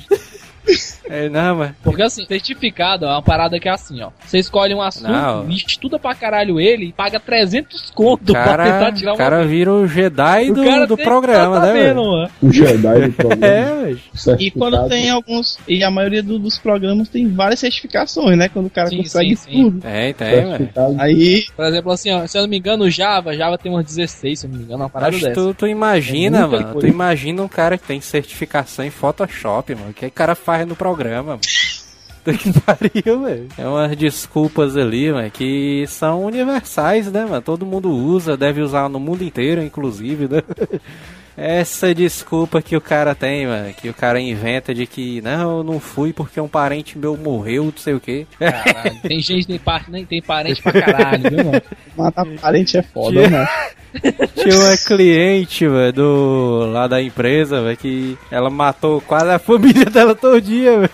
[1.09, 1.73] É, não, mas.
[1.83, 4.11] Porque assim, certificado é uma parada que é assim, ó.
[4.25, 5.49] Você escolhe um assunto, Não.
[5.49, 9.19] estuda pra caralho ele e paga 300 conto O pra cara, tentar tirar o uma
[9.19, 11.97] cara vira o Jedi O do, cara do programa, tá né, velho?
[11.97, 12.31] mano.
[12.43, 13.47] O Jedi do programa.
[13.47, 13.97] É.
[14.41, 15.59] E quando tem alguns.
[15.69, 18.49] E a maioria do- dos programas tem várias certificações, né?
[18.49, 19.63] Quando o cara Sim, consegue sim, sim.
[19.63, 19.81] tudo.
[19.81, 20.71] Tem, tem, velho.
[20.99, 21.45] Aí.
[21.55, 24.41] Por exemplo, assim, ó, se eu não me engano, o Java, Java tem umas 16,
[24.41, 25.35] se eu não me engano, uma parada Mas dessa.
[25.35, 26.81] tu, tu imagina, É mano.
[26.81, 29.91] Tu imagina um cara que tem certificação em Photoshop, mano.
[29.91, 31.39] O que o cara faz no programa,
[32.25, 33.49] que pariu, velho.
[33.59, 37.43] É umas desculpas ali, mano, que são universais, né, mano?
[37.43, 40.43] Todo mundo usa, deve usar no mundo inteiro, inclusive, né?
[41.37, 45.65] Essa desculpa que o cara tem, mano, que o cara inventa de que, não, eu
[45.65, 48.27] não fui porque um parente meu morreu, não sei o quê.
[48.39, 51.63] Caralho, tem gente, tem, par, nem tem parente pra caralho, viu, mano?
[51.95, 53.49] Matar parente é foda, Tinha- né?
[54.35, 59.85] Tinha uma cliente, velho, do lá da empresa, velho, que ela matou quase a família
[59.93, 60.91] dela todinha, velho.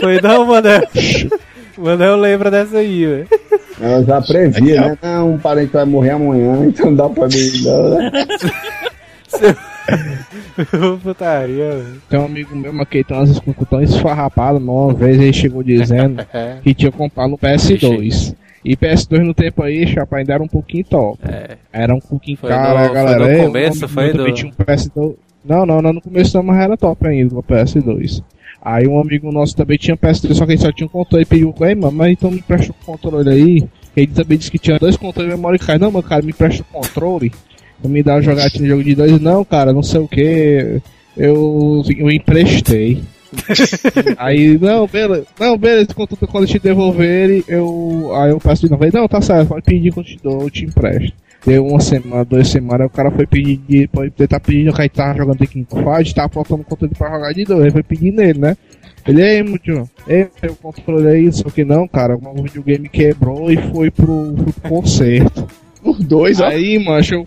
[0.00, 0.82] Foi não, Manel?
[1.78, 3.28] Manel lembra dessa aí, velho.
[3.80, 4.98] Ela já previa, né?
[5.02, 7.62] Não, um parente vai morrer amanhã, então dá pra mim.
[7.64, 7.98] Não,
[11.02, 11.84] Putaria.
[12.08, 15.62] Tem um amigo meu, mas que ele tem umas tão esfarrapadas, uma vez ele chegou
[15.62, 16.58] dizendo É.
[16.62, 18.34] que tinha comprado um PS2.
[18.64, 21.18] E PS2 no tempo aí, chapa, ainda era um pouquinho top.
[21.70, 23.18] Era um pouquinho Foi caro, no- a foi galera.
[23.18, 25.14] no "Ei, começo, foi do- tinha um PS2.
[25.44, 28.22] Não, não, não, no começo não, mas era top ainda, o PS2.
[28.62, 31.26] Aí um amigo nosso também tinha PS3, só que ele só tinha um controle e
[31.26, 33.68] pediu, ei, mano, mas então me presta o controle aí.
[33.94, 35.80] Ele também disse que tinha dois controles de memória card.
[35.82, 37.30] Não, meu cara, me presta o controle.
[37.84, 39.20] Pra me uma jogatina de jogo de dois.
[39.20, 40.80] Não, cara, não sei o que.
[41.14, 43.02] Eu, eu emprestei.
[44.16, 45.26] aí, não, beleza.
[45.38, 48.10] Não, beleza, quando, quando eu te devolver eu.
[48.14, 48.84] Aí eu peço de novo.
[48.90, 51.12] Não, tá certo, pode pedir eu te dou, eu te empresto.
[51.44, 53.86] Deu uma semana, duas semanas, o cara foi pedir de.
[53.88, 56.62] Pode ele tá pedindo que a gente tava jogando The King of Fighters, tava faltando
[56.62, 57.60] o controle pra jogar de dois.
[57.64, 58.56] Ele foi pedir nele, né?
[59.06, 63.58] Ele, ei, muito, ei, o controle aí, só que não, cara, o videogame quebrou e
[63.70, 65.46] foi pro, pro concerto.
[65.84, 66.46] Os dois, ó.
[66.46, 67.24] Aí, mancho, eu...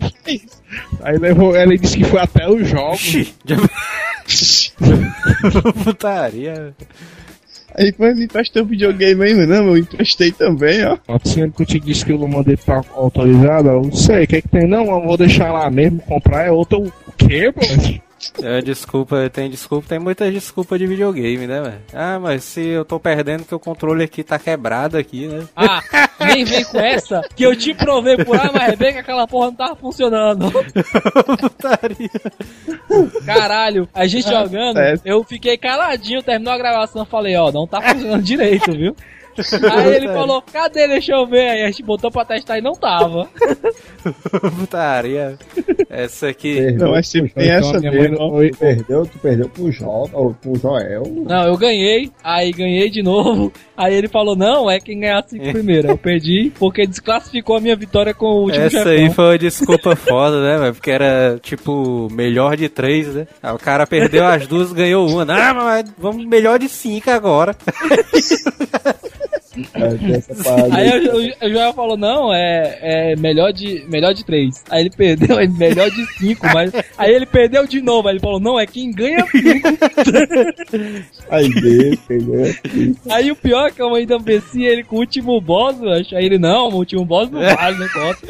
[1.02, 3.32] Aí levou, ela disse que foi até os jogos.
[5.84, 6.74] Putaria.
[7.74, 9.46] Aí foi me emprestou um videogame aí, mano.
[9.46, 10.98] Não, eu emprestei também, ó.
[11.06, 14.36] Assim que eu te disse que eu mandei pra autorizada, eu não sei, o que
[14.36, 14.66] é que tem?
[14.66, 16.92] Não, eu vou deixar lá mesmo, comprar é outro.
[17.06, 18.07] O quê, mano?
[18.42, 21.80] É, desculpa, tem desculpa, tem muita desculpa de videogame, né, velho?
[21.92, 25.46] Ah, mas se eu tô perdendo que o controle aqui tá quebrado aqui, né?
[25.56, 25.82] Ah,
[26.20, 29.46] nem vem com essa que eu te provei por A mais B que aquela porra
[29.46, 30.50] não tava funcionando.
[33.24, 37.80] Caralho, a gente Ah, jogando, eu fiquei caladinho, terminou a gravação, falei, ó, não tá
[37.80, 38.94] funcionando direito, viu?
[39.72, 40.88] Aí ele falou, cadê?
[40.88, 41.48] Deixa eu ver.
[41.48, 43.28] Aí a gente botou pra testar e não tava.
[44.58, 45.38] Putaria.
[45.88, 46.72] Essa aqui.
[46.72, 48.16] Não, mas se tem essa mesmo.
[48.50, 51.02] Tu perdeu, tu perdeu pro, jo, ou pro Joel.
[51.06, 53.52] Não, eu ganhei, aí ganhei de novo.
[53.76, 55.88] Aí ele falou, não, é quem ganhar cinco primeiro.
[55.88, 58.92] Eu perdi, porque desclassificou a minha vitória com o último Essa chefão.
[58.92, 60.74] aí foi uma desculpa foda, né, velho?
[60.74, 63.26] Porque era, tipo, melhor de três, né?
[63.42, 65.24] Aí o cara perdeu as duas ganhou uma.
[65.24, 67.56] Não, mas vamos melhor de cinco agora.
[69.74, 69.88] É,
[70.74, 74.62] Aí o, Joel falou, não, é, é melhor, de, melhor de três.
[74.70, 76.72] Aí ele perdeu, é melhor de cinco, mas.
[76.96, 78.08] Aí ele perdeu de novo.
[78.08, 79.24] Aí ele falou, não, é quem ganha.
[81.30, 82.54] Aí dele, entendeu?
[83.10, 86.16] Aí o pior é que eu ainda venci ele com o último boss, eu acho.
[86.16, 88.26] Aí ele, não, o último boss não vale, não conta.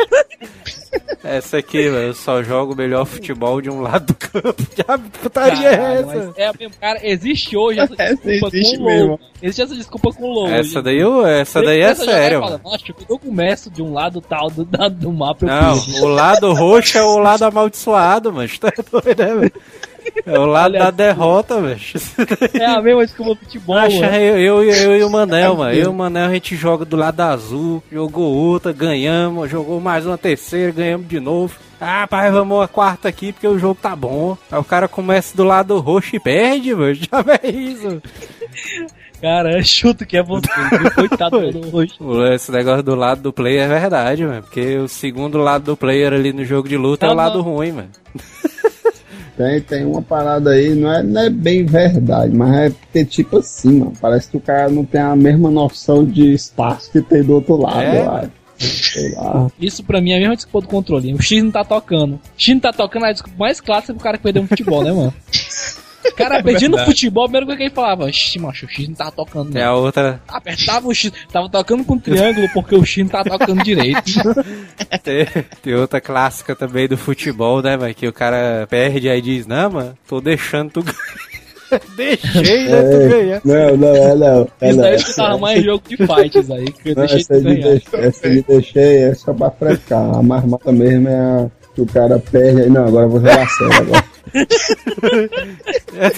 [1.24, 4.54] Essa aqui, eu só jogo o melhor futebol de um lado do campo.
[4.54, 4.84] Que
[5.20, 6.32] putaria é essa?
[6.36, 8.96] é mesmo, cara, existe hoje essa Essa desculpa existe com o logo.
[9.00, 9.20] mesmo.
[9.42, 10.48] Existe essa desculpa com o logo.
[10.54, 12.40] Essa daí, eu- essa daí é Essa sério.
[12.40, 15.44] falar, Nossa, eu começo de um lado tal do, do mapa.
[15.44, 18.48] Não, perco." o lado roxo é o lado amaldiçoado, mano.
[18.60, 19.52] Tá doido, né, velho?
[20.26, 21.80] É o lado da derrota, velho.
[22.54, 25.72] É a mesma desculpa do futebol, Acha, eu, eu, eu e o Manel, mano.
[25.72, 30.06] Eu e o Manel a gente joga do lado azul, jogou outra, ganhamos, jogou mais
[30.06, 31.54] uma terceira, ganhamos de novo.
[31.80, 34.36] Ah, pai, vamos a quarta aqui porque o jogo tá bom.
[34.50, 36.94] Aí o cara começa do lado roxo e perde, mano.
[36.94, 38.02] Já é isso.
[39.20, 40.48] Cara, chuto que é você,
[40.94, 42.24] coitado do roxo.
[42.32, 44.42] Esse negócio do lado do player é verdade, mano.
[44.42, 47.40] Porque o segundo lado do player ali no jogo de luta é o Tá lado
[47.42, 47.90] ruim, mano.
[49.38, 53.38] Tem, tem uma parada aí, não é, não é bem verdade, mas é porque, tipo
[53.38, 57.22] assim, mano, parece que o cara não tem a mesma noção de espaço que tem
[57.22, 58.02] do outro lado, É?
[58.02, 58.28] lá.
[59.60, 61.14] Isso pra mim é a mesma desculpa do controle.
[61.14, 62.14] O X não tá tocando.
[62.14, 64.48] O X não tá tocando é a desculpa mais clássica pro cara que perdeu um
[64.48, 65.14] futebol, né, mano?
[66.08, 66.84] O cara perdendo verdade.
[66.90, 69.56] futebol, a primeira coisa que ele falava, Xi, macho, o X não tá tocando.
[69.56, 70.20] É não." a outra.
[70.28, 74.02] Apertava o X, tava tocando com triângulo porque o X não tá tocando direito.
[75.02, 75.26] Tem,
[75.62, 77.94] tem outra clássica também do futebol, né, mano?
[77.94, 80.98] Que o cara perde aí diz, não, mano, tô deixando tu ganhar.
[81.96, 83.40] Deixei, né, tu É, ganhar.
[83.44, 84.48] não, não, é não.
[84.60, 84.82] É Isso não.
[84.82, 87.54] daí eu escutava mais jogo de fights aí, que eu Não, deixei essa de de
[87.60, 87.68] ganhar.
[87.70, 90.16] deixei, essa de deixei é só pra frescar.
[90.18, 92.70] A mais mata mesmo é a que o cara perde aí.
[92.70, 94.04] Não, agora eu vou jogar sério agora.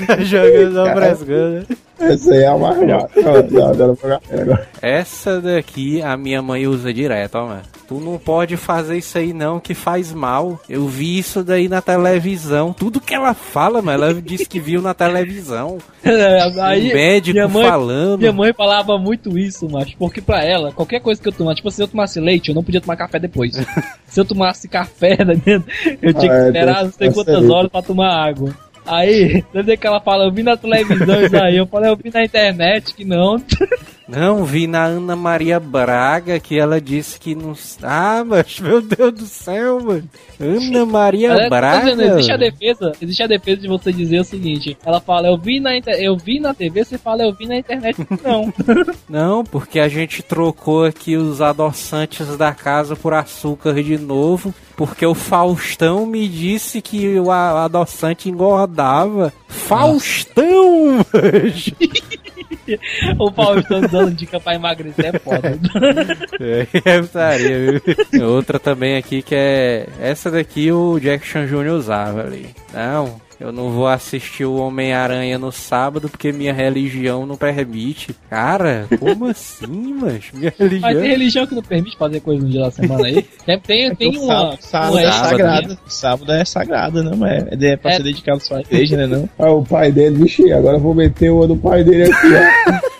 [0.07, 1.66] Tá jogando não frescando.
[1.99, 3.09] Essa aí é agora.
[4.81, 7.62] Essa daqui a minha mãe usa direto, ó, mano.
[7.90, 10.60] Tu não pode fazer isso aí não, que faz mal.
[10.68, 12.72] Eu vi isso daí na televisão.
[12.72, 15.78] Tudo que ela fala, mano, ela disse que viu na televisão.
[16.62, 18.20] Aí, o médico minha mãe, falando.
[18.20, 21.70] Minha mãe falava muito isso, macho, porque pra ela, qualquer coisa que eu tomasse, tipo,
[21.72, 23.56] se eu tomasse leite, eu não podia tomar café depois.
[24.06, 25.64] se eu tomasse café, tá entendendo?
[26.00, 27.50] eu tinha que Ah, é, esperar não sei quantas aí.
[27.50, 28.56] horas pra tomar água.
[28.86, 32.08] Aí, desde que ela fala, eu vi na televisão isso aí, eu falei, eu vi
[32.14, 33.42] na internet que não.
[34.11, 37.55] Não, vi na Ana Maria Braga que ela disse que não.
[37.82, 40.09] Ah, mas meu Deus do céu, mano.
[40.41, 41.85] Ana Maria Ela tá Braga.
[41.85, 45.37] dizendo, existe a defesa, existe a defesa de você dizer o seguinte, ela fala, eu
[45.39, 48.53] vi na, inter- eu vi na TV, você fala, eu vi na internet, não.
[49.09, 55.05] Não, porque a gente trocou aqui os adoçantes da casa por açúcar de novo, porque
[55.05, 59.32] o Faustão me disse que o adoçante engordava.
[59.47, 61.05] Faustão!
[63.18, 65.59] o Faustão dando dica pra emagrecer é foda.
[66.40, 67.80] É, é putaria,
[68.12, 68.28] viu?
[68.30, 69.86] Outra também aqui que é.
[70.01, 71.72] Essa daqui o Jackson Jr.
[71.72, 72.51] usava ali.
[72.72, 78.14] Não, eu não vou assistir o Homem-Aranha no sábado porque minha religião não permite.
[78.28, 79.66] Cara, como assim,
[79.98, 80.90] mas Minha religião.
[80.92, 83.22] Mas tem religião que não permite fazer coisa no dia da semana aí.
[83.46, 84.56] Tem, tem, tem O uma.
[84.60, 85.78] sábado, sábado uma é sagrado.
[85.86, 87.48] Sábado é sagrado, não é?
[87.50, 87.96] É pra É.
[87.96, 89.06] ser dedicado só à igreja, né?
[89.06, 89.28] Não?
[89.38, 92.99] Ah, o pai dele, vixe, agora eu vou meter o do pai dele aqui, ó.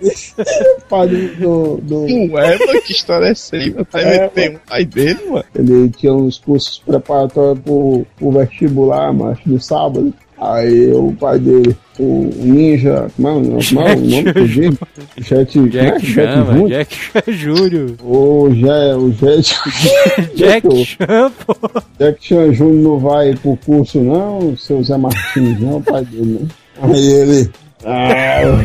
[0.78, 1.78] o pai do.
[1.82, 2.04] do...
[2.04, 3.70] Ué, mano, que história é essa aí?
[3.84, 5.44] Pai É, meteu um pai dele, mano.
[5.54, 10.12] Ele tinha uns cursos preparatórios pro, pro vestibular, macho, no sábado.
[10.40, 13.66] Aí o pai dele, o Ninja, como é o nome?
[13.66, 14.70] Como é o nome do dia?
[15.16, 16.00] Jet, Jack né?
[16.00, 16.68] Chama, Júnior?
[16.68, 17.90] Jack Júnior.
[18.04, 19.54] O Jet, o Jet,
[20.36, 21.56] Jack Chan, pô.
[21.98, 26.04] Jack Chan Júnior não vai pro curso não, o seu Zé Martins, não, o pai
[26.04, 26.48] dele, né?
[26.80, 27.50] Aí ele,
[27.84, 28.64] ah,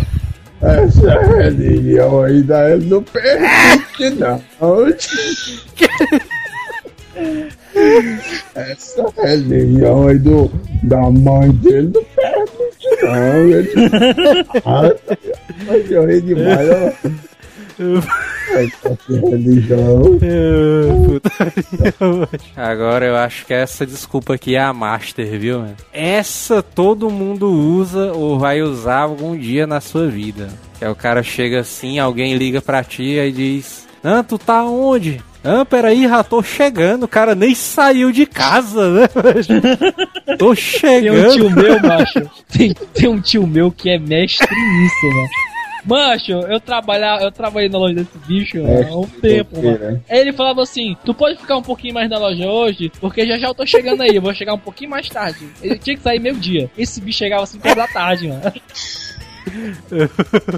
[0.63, 4.41] essa religião ainda ele não permite não.
[8.55, 10.49] Essa religião aí do,
[10.83, 13.37] da mãe dele não permite não.
[13.45, 13.71] Ele,
[14.65, 14.95] ah,
[15.89, 16.69] eu ri demais.
[19.29, 20.01] Religião.
[22.55, 25.59] Agora eu acho que essa desculpa aqui é a master, viu?
[25.59, 25.75] mano?
[25.91, 30.49] Essa todo mundo usa ou vai usar algum dia na sua vida.
[30.77, 34.63] Que é o cara chega assim, alguém liga pra ti e diz: Ah, tu tá
[34.63, 35.21] onde?
[35.43, 37.03] Ah, peraí, já tô chegando.
[37.03, 39.07] O cara nem saiu de casa, né?
[40.39, 41.27] tô Tem chegando.
[41.27, 42.29] um tio meu, macho.
[42.49, 45.29] Tem, tem um tio meu que é mestre nisso, mano.
[45.85, 49.77] Macho, eu trabalhar, eu trabalhei na loja desse bicho É, há um tempo, mano.
[49.77, 49.99] né?
[50.09, 53.37] Aí ele falava assim: Tu pode ficar um pouquinho mais na loja hoje, porque já
[53.37, 55.47] já eu tô chegando aí, eu vou chegar um pouquinho mais tarde.
[55.61, 56.69] Ele tinha que sair meio dia.
[56.77, 58.41] Esse bicho chegava às 5 horas da tarde, mano.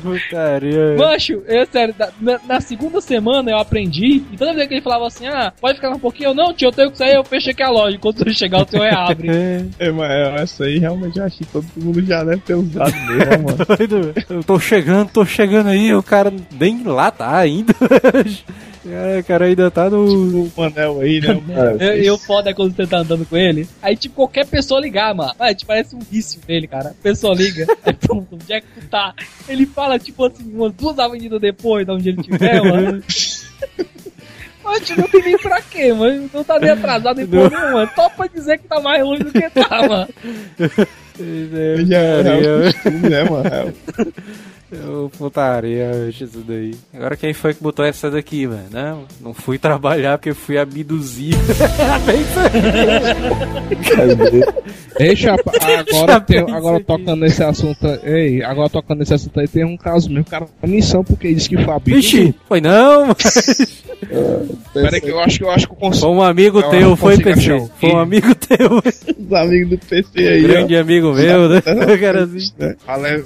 [0.02, 0.96] Putaria.
[0.98, 5.08] Macho, eu, sério, na, na segunda semana eu aprendi, e toda vez que ele falava
[5.08, 7.50] assim, ah, pode ficar um pouquinho, eu não, tio, eu tenho que sair, eu fecho
[7.50, 9.26] aqui a loja, enquanto você chegar o seu reabre.
[9.80, 13.44] É, mas essa aí realmente eu acho que todo mundo já deve ter usado mesmo,
[13.44, 13.58] mano.
[13.78, 17.74] Doido, eu tô chegando, tô chegando aí, o cara nem lá tá ainda.
[18.88, 20.52] É, o cara ainda tá no.
[20.56, 21.42] O anel aí, né?
[21.80, 23.68] Eu- E o foda é quando você tá andando com ele.
[23.82, 25.34] Aí, tipo, qualquer pessoa ligar, mano.
[25.40, 26.90] Mas, tipo, parece um vício nele, cara.
[26.90, 27.66] A pessoa liga.
[27.84, 29.14] Aí, pronto, onde é que tu tá?
[29.50, 33.02] Ele fala, tipo assim, umas duas avenidas depois de onde ele tiver, mano.
[34.64, 36.28] Mas tipo, não tem nem pra quê, mano.
[36.34, 37.92] Não tá nem atrasado nem porra nenhuma.
[37.96, 40.08] Só pra dizer que tá mais longe do que tá, mano.
[41.88, 42.22] Já é
[42.58, 43.48] o costume, né, mano?
[43.48, 43.74] É
[44.72, 46.74] Eu putaria, isso daí.
[46.94, 48.66] Agora quem foi que botou essa daqui, mano?
[48.72, 51.38] Não, não fui trabalhar porque fui abduzido.
[55.16, 55.52] Chapa,
[55.90, 60.10] agora, tem, agora tocando nesse assunto, ei, agora tocando nesse assunto aí, tem um caso
[60.10, 62.02] meu, cara, missão porque ele disse que foi abduzido.
[62.02, 63.76] Vixe, foi não, mas...
[64.74, 66.08] Peraí que eu acho que eu acho que eu consigo.
[66.08, 67.30] Foi um amigo eu teu, foi PC.
[67.32, 68.82] achar um Foi um amigo teu.
[69.26, 70.82] Os amigos do PC aí, Grande ó.
[70.82, 71.60] amigo meu, né?
[71.60, 72.52] O cara assim.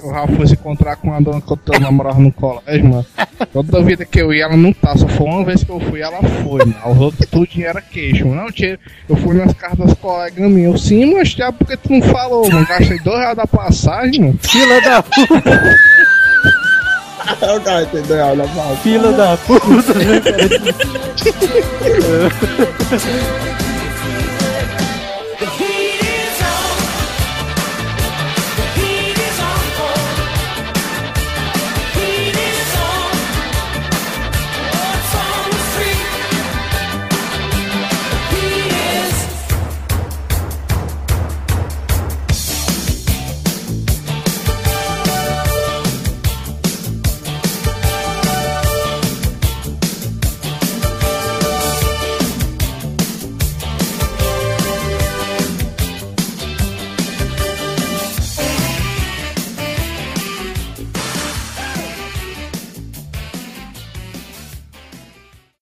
[0.02, 3.06] O Rafa foi se encontrar com uma que eu namorava no colégio, mano.
[3.52, 4.96] Toda vida que eu ia, ela não tá.
[4.96, 6.92] Só foi uma vez que eu fui, ela foi, mano.
[6.92, 8.26] Os outros tudinho era queixo.
[8.26, 8.78] Não, tia,
[9.08, 10.72] eu fui nas casas das colegas minhas.
[10.72, 12.66] Eu, sim, mas tia, por que tu não falou, mano?
[12.66, 14.38] Gastei dois reais da passagem, mano.
[14.40, 15.76] Fila da puta.
[17.54, 18.16] O cara entendeu?
[18.24, 18.76] Olha, fala.
[18.76, 20.48] Fila da puta, né, cara?